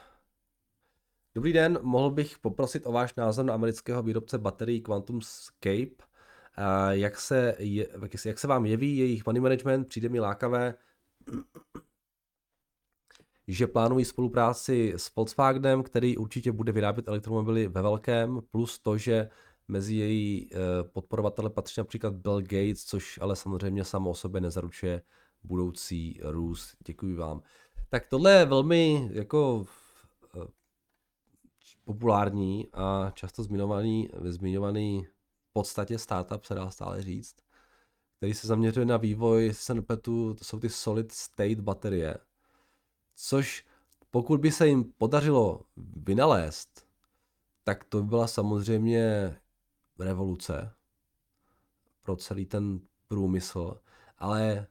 Dobrý 1.35 1.53
den, 1.53 1.79
mohl 1.81 2.11
bych 2.11 2.39
poprosit 2.39 2.85
o 2.85 2.91
váš 2.91 3.15
názor 3.15 3.45
na 3.45 3.53
amerického 3.53 4.03
výrobce 4.03 4.37
baterií 4.37 4.81
Quantum 4.81 5.21
Scape. 5.21 6.11
Jak 6.89 7.19
se, 7.19 7.57
jak 8.25 8.39
se 8.39 8.47
vám 8.47 8.65
jeví 8.65 8.97
jejich 8.97 9.25
money 9.25 9.41
management? 9.41 9.87
Přijde 9.87 10.09
mi 10.09 10.19
lákavé, 10.19 10.75
že 13.51 13.67
plánují 13.67 14.05
spolupráci 14.05 14.93
s 14.97 15.15
Volkswagenem, 15.15 15.83
který 15.83 16.17
určitě 16.17 16.51
bude 16.51 16.71
vyrábět 16.71 17.07
elektromobily 17.07 17.67
ve 17.67 17.81
velkém, 17.81 18.41
plus 18.51 18.79
to, 18.79 18.97
že 18.97 19.29
mezi 19.67 19.95
její 19.95 20.49
eh, 20.51 20.57
podporovatele 20.83 21.49
patří 21.49 21.81
například 21.81 22.13
Bill 22.13 22.41
Gates, 22.41 22.83
což 22.83 23.19
ale 23.21 23.35
samozřejmě 23.35 23.85
samo 23.85 24.09
o 24.09 24.15
sobě 24.15 24.41
nezaručuje 24.41 25.01
budoucí 25.43 26.19
růst. 26.23 26.75
Děkuji 26.85 27.15
vám. 27.15 27.41
Tak 27.89 28.07
tohle 28.09 28.33
je 28.33 28.45
velmi 28.45 29.09
jako 29.11 29.65
eh, 30.35 30.47
populární 31.83 32.67
a 32.73 33.11
často 33.15 33.43
zmiňovaný, 33.43 34.09
zmiňovaný 34.23 35.07
v 35.49 35.53
podstatě 35.53 35.97
startup, 35.99 36.45
se 36.45 36.55
dá 36.55 36.69
stále 36.69 37.01
říct, 37.01 37.35
který 38.17 38.33
se 38.33 38.47
zaměřuje 38.47 38.85
na 38.85 38.97
vývoj 38.97 39.53
Senpetu, 39.53 40.33
to 40.33 40.43
jsou 40.43 40.59
ty 40.59 40.69
solid 40.69 41.11
state 41.11 41.59
baterie, 41.59 42.17
což 43.23 43.65
pokud 44.09 44.41
by 44.41 44.51
se 44.51 44.67
jim 44.67 44.83
podařilo 44.83 45.61
vynalézt, 45.95 46.87
tak 47.63 47.83
to 47.83 48.01
by 48.01 48.09
byla 48.09 48.27
samozřejmě 48.27 49.35
revoluce 49.99 50.73
pro 52.03 52.15
celý 52.15 52.45
ten 52.45 52.79
průmysl, 53.07 53.81
ale 54.17 54.67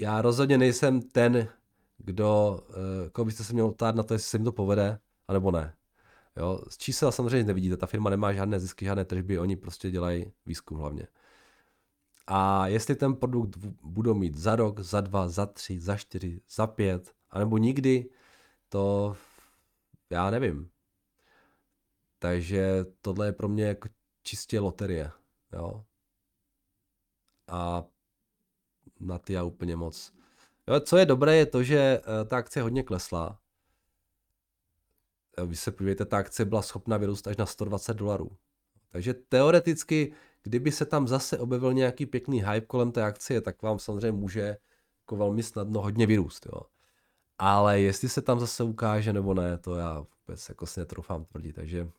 já 0.00 0.22
rozhodně 0.22 0.58
nejsem 0.58 1.02
ten, 1.02 1.48
kdo, 1.98 2.60
eh, 2.70 3.10
koho 3.10 3.24
byste 3.24 3.44
se 3.44 3.52
měl 3.52 3.72
ptát 3.72 3.94
na 3.94 4.02
to, 4.02 4.14
jestli 4.14 4.28
se 4.30 4.36
jim 4.36 4.44
to 4.44 4.52
povede, 4.52 4.98
anebo 5.28 5.50
ne. 5.50 5.76
Jo, 6.36 6.60
z 6.68 6.78
čísel 6.78 7.12
samozřejmě 7.12 7.44
nevidíte, 7.44 7.76
ta 7.76 7.86
firma 7.86 8.10
nemá 8.10 8.32
žádné 8.32 8.60
zisky, 8.60 8.84
žádné 8.84 9.04
tržby, 9.04 9.38
oni 9.38 9.56
prostě 9.56 9.90
dělají 9.90 10.32
výzkum 10.46 10.78
hlavně. 10.78 11.08
A 12.26 12.66
jestli 12.66 12.94
ten 12.94 13.14
produkt 13.14 13.56
budou 13.82 14.14
mít 14.14 14.36
za 14.36 14.56
rok, 14.56 14.80
za 14.80 15.00
dva, 15.00 15.28
za 15.28 15.46
tři, 15.46 15.80
za 15.80 15.96
čtyři, 15.96 16.40
za 16.50 16.66
pět, 16.66 17.14
anebo 17.30 17.58
nikdy, 17.58 18.10
to 18.68 19.16
já 20.10 20.30
nevím. 20.30 20.70
Takže 22.18 22.84
tohle 23.00 23.26
je 23.26 23.32
pro 23.32 23.48
mě 23.48 23.64
jako 23.64 23.88
čistě 24.22 24.60
loterie. 24.60 25.10
Jo? 25.52 25.84
A 27.48 27.84
na 29.00 29.18
ty 29.18 29.32
já 29.32 29.42
úplně 29.42 29.76
moc. 29.76 30.12
Jo, 30.68 30.80
co 30.80 30.96
je 30.96 31.06
dobré, 31.06 31.36
je 31.36 31.46
to, 31.46 31.62
že 31.62 31.78
eh, 31.78 32.24
ta 32.24 32.36
akce 32.36 32.62
hodně 32.62 32.82
klesla. 32.82 33.38
Vy 35.46 35.56
se 35.56 35.70
podívejte, 35.70 36.04
ta 36.04 36.18
akce 36.18 36.44
byla 36.44 36.62
schopna 36.62 36.96
vyrůst 36.96 37.26
až 37.26 37.36
na 37.36 37.46
120 37.46 37.94
dolarů. 37.94 38.36
Takže 38.90 39.14
teoreticky, 39.14 40.12
kdyby 40.42 40.72
se 40.72 40.86
tam 40.86 41.08
zase 41.08 41.38
objevil 41.38 41.72
nějaký 41.72 42.06
pěkný 42.06 42.42
hype 42.44 42.66
kolem 42.66 42.92
té 42.92 43.02
akcie, 43.02 43.40
tak 43.40 43.62
vám 43.62 43.78
samozřejmě 43.78 44.12
může 44.12 44.56
jako 45.00 45.16
velmi 45.16 45.42
snadno 45.42 45.80
hodně 45.80 46.06
vyrůst. 46.06 46.46
Jo. 46.46 46.62
Ale 47.38 47.80
jestli 47.80 48.08
se 48.08 48.22
tam 48.22 48.40
zase 48.40 48.64
ukáže 48.64 49.12
nebo 49.12 49.34
ne, 49.34 49.58
to 49.58 49.74
já 49.74 50.04
vůbec 50.26 50.48
jako 50.48 50.66
si 50.66 50.80
netroufám 50.80 51.24
tvrdit. 51.24 51.52
Takže 51.52 51.90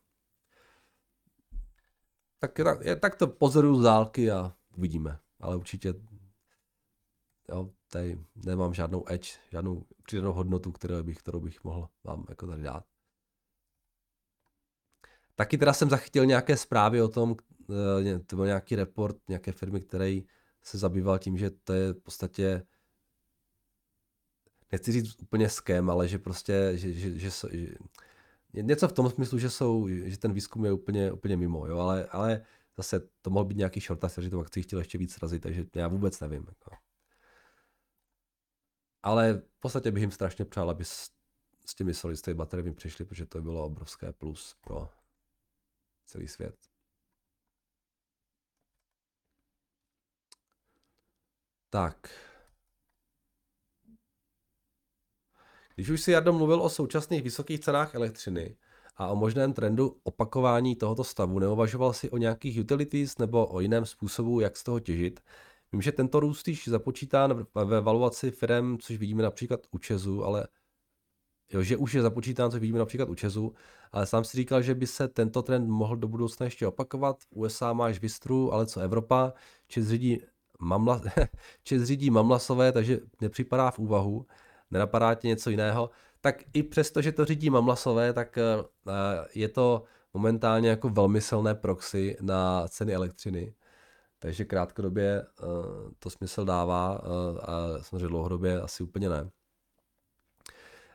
tak, 2.40 2.52
tak, 2.52 2.78
tak 3.00 3.16
to 3.16 3.26
pozoruju 3.26 3.80
z 3.80 3.82
dálky 3.82 4.30
a 4.30 4.54
uvidíme. 4.76 5.18
Ale 5.40 5.56
určitě 5.56 5.94
jo, 7.48 7.70
tady 7.88 8.18
nemám 8.34 8.74
žádnou 8.74 9.04
edge, 9.08 9.38
žádnou 9.50 9.84
přidanou 10.02 10.32
hodnotu, 10.32 10.72
kterou 10.72 11.02
bych, 11.02 11.18
kterou 11.18 11.40
bych 11.40 11.64
mohl 11.64 11.88
vám 12.04 12.24
jako 12.28 12.46
tady 12.46 12.62
dát. 12.62 12.84
Taky 15.34 15.58
teda 15.58 15.72
jsem 15.72 15.90
zachytil 15.90 16.26
nějaké 16.26 16.56
zprávy 16.56 17.02
o 17.02 17.08
tom, 17.08 17.36
eh, 17.70 18.18
to 18.18 18.36
byl 18.36 18.46
nějaký 18.46 18.76
report 18.76 19.16
nějaké 19.28 19.52
firmy, 19.52 19.80
který 19.80 20.26
se 20.62 20.78
zabýval 20.78 21.18
tím, 21.18 21.38
že 21.38 21.50
to 21.50 21.72
je 21.72 21.92
v 21.92 22.00
podstatě 22.00 22.62
nechci 24.72 24.92
říct 24.92 25.22
úplně 25.22 25.48
skem, 25.48 25.90
ale 25.90 26.08
že 26.08 26.18
prostě, 26.18 26.72
že, 26.74 26.92
že, 26.92 27.18
že, 27.18 27.30
že 28.54 28.62
něco 28.62 28.88
v 28.88 28.92
tom 28.92 29.10
smyslu, 29.10 29.38
že 29.38 29.50
jsou, 29.50 29.88
že 29.88 30.18
ten 30.18 30.32
výzkum 30.32 30.64
je 30.64 30.72
úplně, 30.72 31.12
úplně 31.12 31.36
mimo, 31.36 31.66
jo, 31.66 31.78
ale, 31.78 32.06
ale 32.06 32.44
zase 32.76 33.00
to 33.22 33.30
mohl 33.30 33.44
být 33.44 33.58
nějaký 33.58 33.80
short 33.80 34.00
kteří 34.12 34.30
to 34.30 34.40
akci 34.40 34.62
chtěl 34.62 34.78
ještě 34.78 34.98
víc 34.98 35.18
razit, 35.18 35.40
takže 35.40 35.64
já 35.74 35.88
vůbec 35.88 36.20
nevím. 36.20 36.44
Jako. 36.48 36.70
Ale 39.02 39.34
v 39.34 39.60
podstatě 39.60 39.90
bych 39.90 40.00
jim 40.00 40.10
strašně 40.10 40.44
přál, 40.44 40.70
aby 40.70 40.84
s, 40.84 41.10
s 41.66 41.74
těmi 41.74 41.94
solid 41.94 42.28
bateriemi 42.28 42.74
přišli, 42.74 43.04
protože 43.04 43.26
to 43.26 43.38
by 43.38 43.42
bylo 43.42 43.64
obrovské 43.64 44.12
plus 44.12 44.56
pro 44.60 44.88
celý 46.06 46.28
svět. 46.28 46.56
Tak. 51.70 52.08
Když 55.74 55.90
už 55.90 56.00
si 56.02 56.10
Jardo 56.10 56.32
mluvil 56.32 56.62
o 56.62 56.68
současných 56.68 57.22
vysokých 57.22 57.60
cenách 57.60 57.94
elektřiny 57.94 58.56
a 58.96 59.08
o 59.08 59.16
možném 59.16 59.52
trendu 59.52 60.00
opakování 60.02 60.76
tohoto 60.76 61.04
stavu, 61.04 61.38
neuvažoval 61.38 61.92
si 61.92 62.10
o 62.10 62.16
nějakých 62.16 62.60
utilities 62.60 63.18
nebo 63.18 63.46
o 63.46 63.60
jiném 63.60 63.86
způsobu, 63.86 64.40
jak 64.40 64.56
z 64.56 64.62
toho 64.62 64.80
těžit? 64.80 65.20
Vím, 65.72 65.82
že 65.82 65.92
tento 65.92 66.20
růst 66.20 66.48
již 66.48 66.68
započítán 66.68 67.46
ve 67.64 67.80
valuaci 67.80 68.30
firm, 68.30 68.78
což 68.78 68.96
vidíme 68.96 69.22
například 69.22 69.60
u 69.70 69.78
Česu, 69.78 70.24
ale 70.24 70.48
Jo, 71.52 71.62
že 71.62 71.76
už 71.76 71.94
je 71.94 72.02
započítán, 72.02 72.50
co 72.50 72.60
vidíme 72.60 72.78
například 72.78 73.08
u 73.08 73.14
Česu, 73.14 73.54
ale 73.92 74.06
sám 74.06 74.24
si 74.24 74.36
říkal, 74.36 74.62
že 74.62 74.74
by 74.74 74.86
se 74.86 75.08
tento 75.08 75.42
trend 75.42 75.68
mohl 75.68 75.96
do 75.96 76.08
budoucna 76.08 76.44
ještě 76.44 76.66
opakovat. 76.66 77.16
USA 77.30 77.72
máš 77.72 78.00
Vistru, 78.00 78.52
ale 78.52 78.66
co 78.66 78.80
Evropa? 78.80 79.32
Čes 79.68 79.88
řídí, 79.88 80.20
mamla, 80.60 81.00
Čes 81.62 81.82
řídí 81.82 82.10
mamlasové, 82.10 82.72
takže 82.72 83.00
nepřipadá 83.20 83.70
v 83.70 83.78
úvahu. 83.78 84.26
Nenapadá 84.70 85.14
tě 85.14 85.28
něco 85.28 85.50
jiného. 85.50 85.90
Tak 86.20 86.42
i 86.52 86.62
přesto, 86.62 87.02
že 87.02 87.12
to 87.12 87.24
řídí 87.24 87.50
mamlasové, 87.50 88.12
tak 88.12 88.38
uh, 88.56 88.64
je 89.34 89.48
to 89.48 89.84
momentálně 90.14 90.68
jako 90.68 90.88
velmi 90.88 91.20
silné 91.20 91.54
proxy 91.54 92.16
na 92.20 92.68
ceny 92.68 92.94
elektřiny. 92.94 93.54
Takže 94.18 94.44
krátkodobě 94.44 95.26
uh, 95.42 95.48
to 95.98 96.10
smysl 96.10 96.44
dává 96.44 97.02
uh, 97.02 97.38
a 97.42 97.82
samozřejmě 97.82 98.08
dlouhodobě 98.08 98.60
asi 98.60 98.82
úplně 98.82 99.08
ne. 99.08 99.30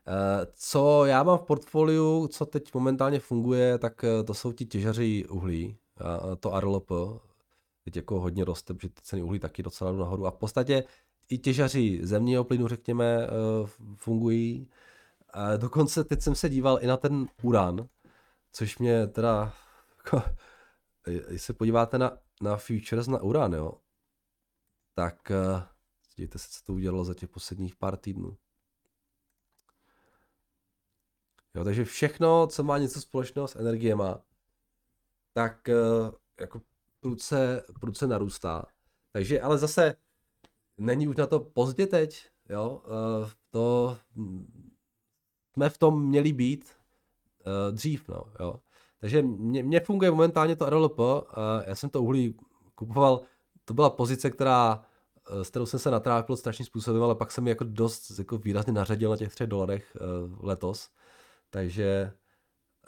Eh, 0.07 0.47
co 0.53 1.05
já 1.05 1.23
mám 1.23 1.37
v 1.37 1.41
portfoliu, 1.41 2.27
co 2.27 2.45
teď 2.45 2.73
momentálně 2.73 3.19
funguje, 3.19 3.77
tak 3.77 4.03
eh, 4.03 4.23
to 4.23 4.33
jsou 4.33 4.51
ti 4.51 4.65
těžaři 4.65 5.25
uhlí, 5.29 5.77
to 6.39 6.59
RLP, 6.59 6.91
teď 7.83 7.95
jako 7.95 8.19
hodně 8.19 8.45
roste, 8.45 8.73
protože 8.73 8.89
ty 8.89 9.01
ceny 9.03 9.21
uhlí 9.21 9.39
taky 9.39 9.63
docela 9.63 9.91
nahoru 9.91 10.27
a 10.27 10.31
v 10.31 10.37
podstatě 10.37 10.83
i 11.29 11.37
těžaři 11.37 11.99
zemního 12.03 12.43
plynu, 12.43 12.67
řekněme, 12.67 13.27
fungují. 13.95 14.69
A 15.29 15.57
dokonce 15.57 16.03
teď 16.03 16.21
jsem 16.21 16.35
se 16.35 16.49
díval 16.49 16.79
i 16.81 16.87
na 16.87 16.97
ten 16.97 17.27
uran, 17.43 17.87
což 18.51 18.77
mě 18.77 19.07
teda, 19.07 19.53
jako, 19.97 20.21
když 21.29 21.41
se 21.41 21.53
podíváte 21.53 21.97
na, 21.97 22.17
na 22.41 22.57
futures 22.57 23.07
na 23.07 23.21
uran, 23.21 23.53
jo, 23.53 23.73
tak 24.95 25.31
dívejte 26.15 26.39
se, 26.39 26.47
co 26.51 26.65
to 26.65 26.73
udělalo 26.73 27.05
za 27.05 27.13
těch 27.13 27.29
posledních 27.29 27.75
pár 27.75 27.97
týdnů. 27.97 28.37
Jo, 31.55 31.63
takže 31.63 31.85
všechno, 31.85 32.47
co 32.47 32.63
má 32.63 32.77
něco 32.77 33.01
společného 33.01 33.47
s 33.47 33.55
energiema, 33.55 34.21
tak 35.33 35.69
uh, 35.69 36.11
jako 36.39 36.61
prudce, 36.99 37.63
prudce 37.79 38.07
narůstá. 38.07 38.65
Takže, 39.11 39.41
ale 39.41 39.57
zase 39.57 39.95
není 40.77 41.07
už 41.07 41.15
na 41.15 41.27
to 41.27 41.39
pozdě 41.39 41.87
teď, 41.87 42.29
jo, 42.49 42.81
uh, 42.85 43.29
to 43.49 43.97
jsme 45.53 45.69
v 45.69 45.77
tom 45.77 46.07
měli 46.07 46.33
být 46.33 46.65
uh, 47.45 47.75
dřív, 47.75 48.07
no, 48.09 48.23
jo. 48.39 48.59
Takže 48.99 49.21
mě, 49.21 49.63
mě 49.63 49.79
funguje 49.79 50.11
momentálně 50.11 50.55
to 50.55 50.69
RLP, 50.69 50.99
já 51.65 51.75
jsem 51.75 51.89
to 51.89 52.03
uhlí 52.03 52.35
kupoval, 52.75 53.21
to 53.65 53.73
byla 53.73 53.89
pozice, 53.89 54.29
která, 54.29 54.85
s 55.43 55.49
kterou 55.49 55.65
jsem 55.65 55.79
se 55.79 55.91
natrápil 55.91 56.37
strašným 56.37 56.65
způsobem, 56.65 57.03
ale 57.03 57.15
pak 57.15 57.31
jsem 57.31 57.43
mi 57.43 57.49
jako 57.49 57.63
dost 57.63 58.19
jako 58.19 58.37
výrazně 58.37 58.73
nařadil 58.73 59.09
na 59.09 59.17
těch 59.17 59.29
třech 59.29 59.47
dolarech 59.47 59.97
letos, 60.39 60.89
takže, 61.49 62.13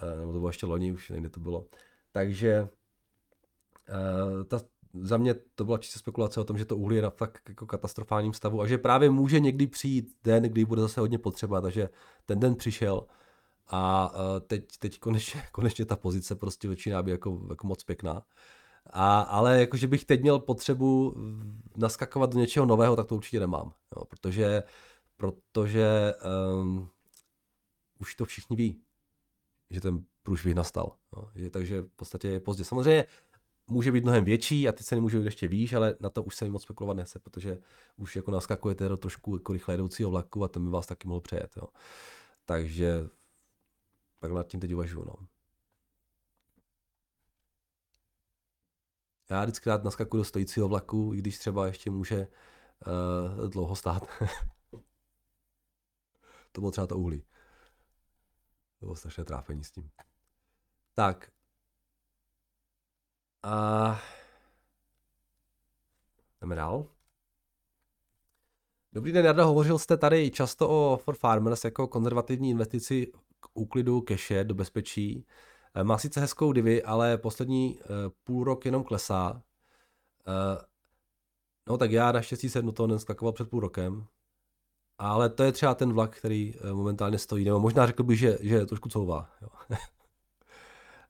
uh, 0.03 0.20
nebo 0.20 0.32
to 0.32 0.39
bylo 0.39 0.49
ještě 0.49 0.66
loni, 0.66 0.91
už 0.91 1.09
někde 1.09 1.30
to 1.30 1.39
bylo, 1.39 1.66
takže 2.12 2.62
uh, 2.62 4.43
ta, 4.43 4.59
za 4.93 5.18
mě 5.18 5.36
to 5.55 5.66
byla 5.66 5.78
čistě 5.78 5.99
spekulace 5.99 6.39
o 6.39 6.43
tom, 6.43 6.57
že 6.57 6.66
to 6.66 6.78
uhlí 6.78 6.95
je 6.95 7.01
na 7.01 7.09
tak 7.09 7.39
jako 7.49 7.66
katastrofálním 7.66 8.34
stavu 8.34 8.62
a 8.62 8.68
že 8.68 8.78
právě 8.78 9.09
může 9.09 9.39
někdy 9.39 9.68
přijít 9.68 10.16
den, 10.24 10.43
kdy 10.43 10.66
bude 10.66 10.82
zase 10.82 10.99
hodně 10.99 11.18
potřeba, 11.18 11.62
takže 11.62 11.89
ten 12.26 12.39
den 12.39 12.55
přišel 12.55 13.07
a 13.68 14.12
uh, 14.14 14.39
teď, 14.47 14.78
teď 14.80 14.99
konečně, 14.99 15.43
konečně 15.51 15.86
ta 15.86 15.95
pozice 15.95 16.36
prostě 16.36 16.68
začíná 16.68 17.03
být 17.03 17.12
jako, 17.12 17.41
jako 17.49 17.68
moc 17.68 17.84
pěkná. 17.84 18.24
A, 18.86 19.22
ale 19.22 19.59
jakože 19.59 19.88
bych 19.88 20.05
teď 20.05 20.22
měl 20.22 20.39
potřebu 20.39 21.16
naskakovat 21.78 22.34
do 22.34 22.39
něčeho 22.39 22.66
nového, 22.66 22.95
tak 22.95 23.07
to 23.07 23.16
určitě 23.16 23.39
nemám. 23.39 23.74
Jo, 23.95 24.05
protože 24.05 24.64
protože 25.22 26.14
um, 26.62 26.89
už 28.02 28.16
to 28.16 28.26
všichni 28.26 28.56
ví, 28.56 28.82
že 29.70 29.82
ten 29.82 30.06
průšvih 30.24 30.56
nastal. 30.56 30.97
Jo. 31.16 31.32
Je, 31.36 31.49
takže 31.49 31.82
v 31.82 31.95
podstatě 31.95 32.28
je 32.28 32.39
pozdě. 32.39 32.64
Samozřejmě 32.64 33.06
může 33.68 33.91
být 33.91 34.04
mnohem 34.04 34.26
větší 34.26 34.68
a 34.68 34.72
ty 34.72 34.84
ceny 34.84 35.02
můžou 35.02 35.20
být 35.20 35.26
ještě 35.26 35.47
výš, 35.47 35.74
ale 35.74 35.95
na 35.99 36.10
to 36.10 36.24
už 36.24 36.36
se 36.36 36.49
moc 36.49 36.64
spekulovat 36.64 36.97
nese, 36.97 37.20
protože 37.20 37.58
už 37.97 38.16
jako 38.16 38.32
naskakujete 38.32 38.89
do 38.89 38.97
trošku 38.97 39.36
jako 39.36 39.54
rychle 39.54 39.74
jedoucího 39.74 40.10
vlaku 40.10 40.43
a 40.43 40.47
ten 40.47 40.66
by 40.66 40.72
vás 40.72 40.88
taky 40.88 41.08
mohl 41.08 41.22
přejet. 41.22 41.58
Jo. 41.58 41.68
Takže 42.45 43.10
tak 44.20 44.32
nad 44.32 44.47
tím 44.47 44.60
teď 44.60 44.74
uvažuji. 44.74 45.06
No. 45.06 45.16
Já 49.30 49.43
vždycky 49.43 49.70
rád 49.70 49.84
naskakuju 49.84 50.22
do 50.22 50.26
stojícího 50.26 50.68
vlaku, 50.68 51.12
i 51.14 51.18
když 51.18 51.38
třeba 51.38 51.68
ještě 51.68 51.89
může 51.91 52.28
uh, 53.41 53.49
dlouho 53.49 53.76
stát. 53.76 54.08
to 56.52 56.62
bylo 56.62 56.72
třeba 56.72 56.88
to 56.88 56.97
uhlí. 56.97 57.24
To 58.82 58.86
bylo 58.86 58.96
strašné 58.96 59.26
trápení 59.26 59.64
s 59.64 59.72
tím. 59.72 59.90
Tak. 60.94 61.32
A 63.44 64.02
jdeme 66.42 66.56
dál. 66.56 66.86
Dobrý 68.94 69.12
den, 69.12 69.26
Jarda, 69.26 69.44
hovořil 69.44 69.80
jste 69.80 69.98
tady 69.98 70.32
často 70.32 70.70
o 70.70 70.98
For 70.98 71.16
Farmers 71.16 71.64
jako 71.64 71.88
konzervativní 71.88 72.50
investici 72.50 73.12
k 73.40 73.48
úklidu 73.54 74.02
keše 74.02 74.44
do 74.44 74.56
bezpečí. 74.56 75.26
Eh, 75.74 75.84
má 75.84 75.98
sice 75.98 76.20
hezkou 76.20 76.54
divy, 76.54 76.84
ale 76.84 77.18
poslední 77.18 77.80
uh, 77.80 77.86
půl 78.24 78.44
rok 78.44 78.66
jenom 78.66 78.84
klesá. 78.84 79.32
Uh, 79.34 79.42
no 81.68 81.78
tak 81.78 81.92
já 81.92 82.12
naštěstí 82.12 82.50
jsem 82.50 82.66
do 82.66 82.72
toho 82.72 82.88
neskakoval 82.88 83.34
před 83.34 83.50
půl 83.50 83.60
rokem. 83.60 84.08
Ale 84.98 85.30
to 85.30 85.44
je 85.44 85.52
třeba 85.52 85.76
ten 85.76 85.94
vlak, 85.94 86.18
který 86.18 86.54
momentálně 86.74 87.18
stojí, 87.18 87.46
nebo 87.46 87.60
možná 87.60 87.88
řekl 87.88 88.04
bych, 88.04 88.20
že, 88.20 88.38
že 88.42 88.66
trošku 88.66 88.89
couvá. 88.89 89.30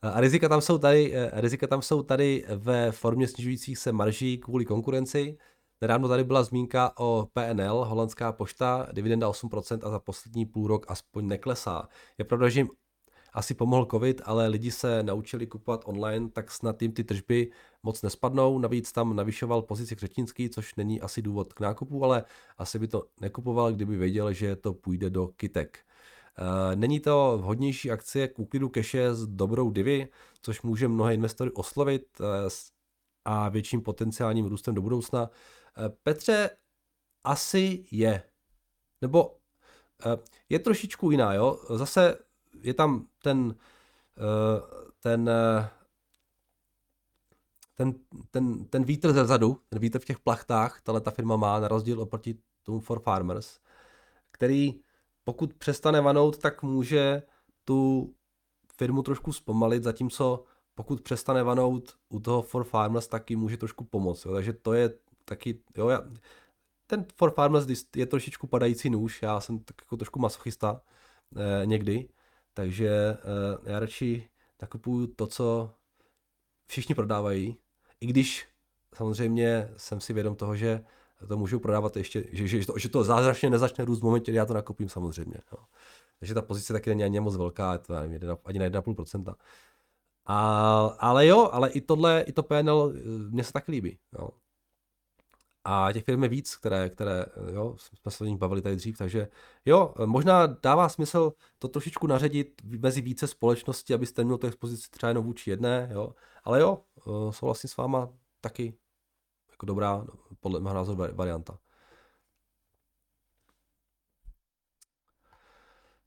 A 0.02 0.20
rizika 0.22 0.50
tam 0.50 0.62
jsou 0.62 0.78
tady, 0.78 1.14
rizika 1.32 1.68
tam 1.68 1.82
jsou 1.82 2.04
tady 2.04 2.46
ve 2.56 2.92
formě 2.92 3.28
snižujících 3.28 3.78
se 3.78 3.92
marží 3.92 4.38
kvůli 4.38 4.66
konkurenci. 4.66 5.38
Nedávno 5.82 6.08
tady 6.08 6.24
byla 6.24 6.44
zmínka 6.44 6.94
o 7.00 7.28
PNL, 7.34 7.86
holandská 7.86 8.32
pošta, 8.32 8.88
dividenda 8.92 9.30
8% 9.30 9.80
a 9.88 9.90
za 9.90 10.00
poslední 10.00 10.46
půl 10.46 10.68
rok 10.68 10.86
aspoň 10.90 11.28
neklesá. 11.28 11.88
Je 12.18 12.26
pravda, 12.26 12.50
že 12.50 12.60
jim 12.60 12.70
asi 13.34 13.54
pomohl 13.54 13.86
covid, 13.86 14.22
ale 14.26 14.48
lidi 14.48 14.72
se 14.72 15.04
naučili 15.04 15.48
kupovat 15.48 15.82
online, 15.86 16.30
tak 16.30 16.52
snad 16.52 16.82
jim 16.82 16.92
ty 16.92 17.04
tržby 17.04 17.52
moc 17.84 18.02
nespadnou. 18.02 18.60
Navíc 18.60 18.92
tam 18.92 19.16
navyšoval 19.16 19.62
pozici 19.62 19.96
Křetínský, 19.96 20.50
což 20.50 20.76
není 20.76 21.02
asi 21.02 21.22
důvod 21.22 21.54
k 21.54 21.60
nákupu, 21.60 22.04
ale 22.04 22.24
asi 22.58 22.80
by 22.80 22.88
to 22.88 23.08
nekupoval, 23.22 23.74
kdyby 23.74 23.98
věděl, 23.98 24.34
že 24.34 24.56
to 24.56 24.74
půjde 24.74 25.10
do 25.10 25.28
kytek. 25.28 25.80
Eh, 26.38 26.76
není 26.76 27.00
to 27.00 27.38
vhodnější 27.42 27.92
akcie 27.92 28.28
k 28.28 28.40
úklidu 28.40 28.70
keše 28.70 29.14
s 29.16 29.28
dobrou 29.28 29.72
divy, 29.72 30.08
což 30.42 30.62
může 30.62 30.88
mnohé 30.88 31.14
investory 31.14 31.52
oslovit 31.52 32.22
eh, 32.22 32.50
a 33.26 33.50
větším 33.50 33.82
potenciálním 33.82 34.46
růstem 34.46 34.76
do 34.76 34.82
budoucna. 34.82 35.30
Eh, 35.78 35.90
Petře, 36.04 36.50
asi 37.24 37.86
je. 37.92 38.24
Nebo 39.02 39.38
je 40.50 40.60
trošičku 40.60 41.12
jiná, 41.12 41.34
jo. 41.34 41.60
Zase 41.76 42.18
je 42.62 42.74
tam 42.74 43.08
ten, 43.24 43.56
ten, 45.00 45.30
ten, 47.82 47.94
ten, 48.32 48.66
ten 48.66 48.84
vítr 48.84 49.14
ze 49.14 49.26
zadu, 49.26 49.62
ten 49.70 49.80
vítr 49.80 50.00
v 50.00 50.06
těch 50.06 50.20
plachtách, 50.20 50.82
tahle 50.82 51.02
ta 51.02 51.12
firma 51.12 51.36
má, 51.36 51.60
na 51.60 51.68
rozdíl 51.68 52.02
oproti 52.02 52.38
tomu 52.64 52.80
For 52.80 53.00
Farmers, 53.00 53.60
který 54.32 54.82
pokud 55.24 55.54
přestane 55.54 56.02
vanout, 56.02 56.38
tak 56.38 56.64
může 56.64 57.24
tu 57.66 58.14
firmu 58.78 59.04
trošku 59.04 59.34
zpomalit, 59.34 59.84
zatímco 59.84 60.44
pokud 60.76 61.02
přestane 61.02 61.44
vanout 61.44 61.98
u 62.10 62.20
toho 62.20 62.42
For 62.42 62.64
Farmers, 62.64 63.08
taky 63.08 63.36
může 63.36 63.58
trošku 63.58 63.84
pomoct. 63.84 64.26
Jo. 64.26 64.34
Takže 64.34 64.54
to 64.54 64.74
je 64.74 64.94
taky, 65.26 65.60
jo, 65.78 65.90
já, 65.90 66.02
ten 66.88 67.06
For 67.16 67.32
Farmers 67.32 67.86
je 67.96 68.06
trošičku 68.06 68.48
padající 68.48 68.90
nůž, 68.90 69.22
já 69.22 69.40
jsem 69.40 69.60
tak 69.60 69.76
jako 69.82 69.98
trošku 69.98 70.20
masochista 70.20 70.82
eh, 71.36 71.66
někdy, 71.66 72.10
takže 72.54 72.90
eh, 72.90 73.72
já 73.72 73.80
radši 73.80 74.30
nakupuju 74.62 75.08
to, 75.08 75.28
co 75.28 75.72
všichni 76.68 76.96
prodávají, 76.96 77.58
i 78.02 78.06
když 78.06 78.48
samozřejmě 78.96 79.70
jsem 79.78 80.02
si 80.02 80.14
vědom 80.14 80.36
toho, 80.36 80.56
že 80.56 80.84
to 81.28 81.38
můžu 81.38 81.60
prodávat 81.60 81.98
ještě, 81.98 82.24
že, 82.32 82.48
že, 82.48 82.66
to, 82.66 82.78
že 82.78 82.90
to 82.90 83.04
zázračně 83.04 83.50
nezačne 83.50 83.86
růst 83.86 84.00
v 84.00 84.04
momentě, 84.04 84.32
kdy 84.32 84.38
já 84.38 84.46
to 84.46 84.54
nakupím 84.54 84.90
samozřejmě. 84.90 85.38
Jo. 85.52 85.64
Takže 86.20 86.34
ta 86.34 86.42
pozice 86.42 86.74
taky 86.74 86.90
není 86.90 87.04
ani 87.04 87.20
moc 87.20 87.38
velká, 87.38 87.78
to 87.78 87.94
nevím, 87.94 88.38
ani 88.46 88.60
na 88.60 88.66
1,5%. 88.66 89.36
A, 90.26 90.96
ale 91.00 91.28
jo, 91.28 91.50
ale 91.52 91.70
i 91.70 91.82
tohle, 91.82 92.22
i 92.28 92.32
to 92.32 92.44
PNL, 92.44 92.94
eh, 92.96 93.00
mně 93.30 93.44
se 93.44 93.54
taky 93.54 93.72
líbí. 93.72 94.00
Jo. 94.20 94.30
A 95.64 95.94
těch 95.94 96.04
firm 96.04 96.24
je 96.24 96.30
víc, 96.30 96.56
které, 96.56 96.90
které 96.90 97.26
jo, 97.54 97.76
jsme 97.78 98.12
se 98.12 98.24
o 98.24 98.28
nich 98.28 98.38
bavili 98.38 98.62
tady 98.62 98.76
dřív, 98.76 98.98
takže 98.98 99.28
jo, 99.66 99.94
možná 100.06 100.48
dává 100.48 100.90
smysl 100.90 101.34
to 101.60 101.68
trošičku 101.68 102.08
naředit 102.08 102.62
mezi 102.64 103.02
více 103.02 103.28
společnosti, 103.28 103.94
abyste 103.94 104.24
měl 104.24 104.38
tu 104.38 104.48
expozici 104.48 104.90
třeba 104.90 105.08
jenom 105.08 105.26
vůči 105.26 105.50
jedné, 105.50 105.90
jo. 105.94 106.16
Ale 106.44 106.60
jo, 106.60 106.84
eh, 106.98 107.34
souhlasím 107.34 107.70
s 107.70 107.78
váma 107.78 108.14
taky 108.42 108.78
jako 109.52 109.66
dobrá, 109.66 110.06
podle 110.40 110.60
mého 110.60 110.76
názoru, 110.76 111.04
varianta. 111.14 111.60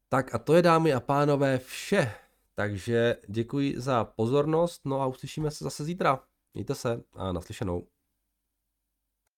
Tak 0.08 0.34
a 0.34 0.38
to 0.38 0.54
je 0.54 0.62
dámy 0.62 0.92
a 0.92 1.00
pánové 1.00 1.58
vše. 1.58 2.14
Takže 2.54 3.16
děkuji 3.28 3.80
za 3.80 4.04
pozornost, 4.04 4.80
no 4.84 5.00
a 5.00 5.06
uslyšíme 5.06 5.50
se 5.50 5.64
zase 5.64 5.84
zítra. 5.84 6.20
Mějte 6.54 6.74
se 6.74 7.02
a 7.12 7.32
naslyšenou. 7.32 7.86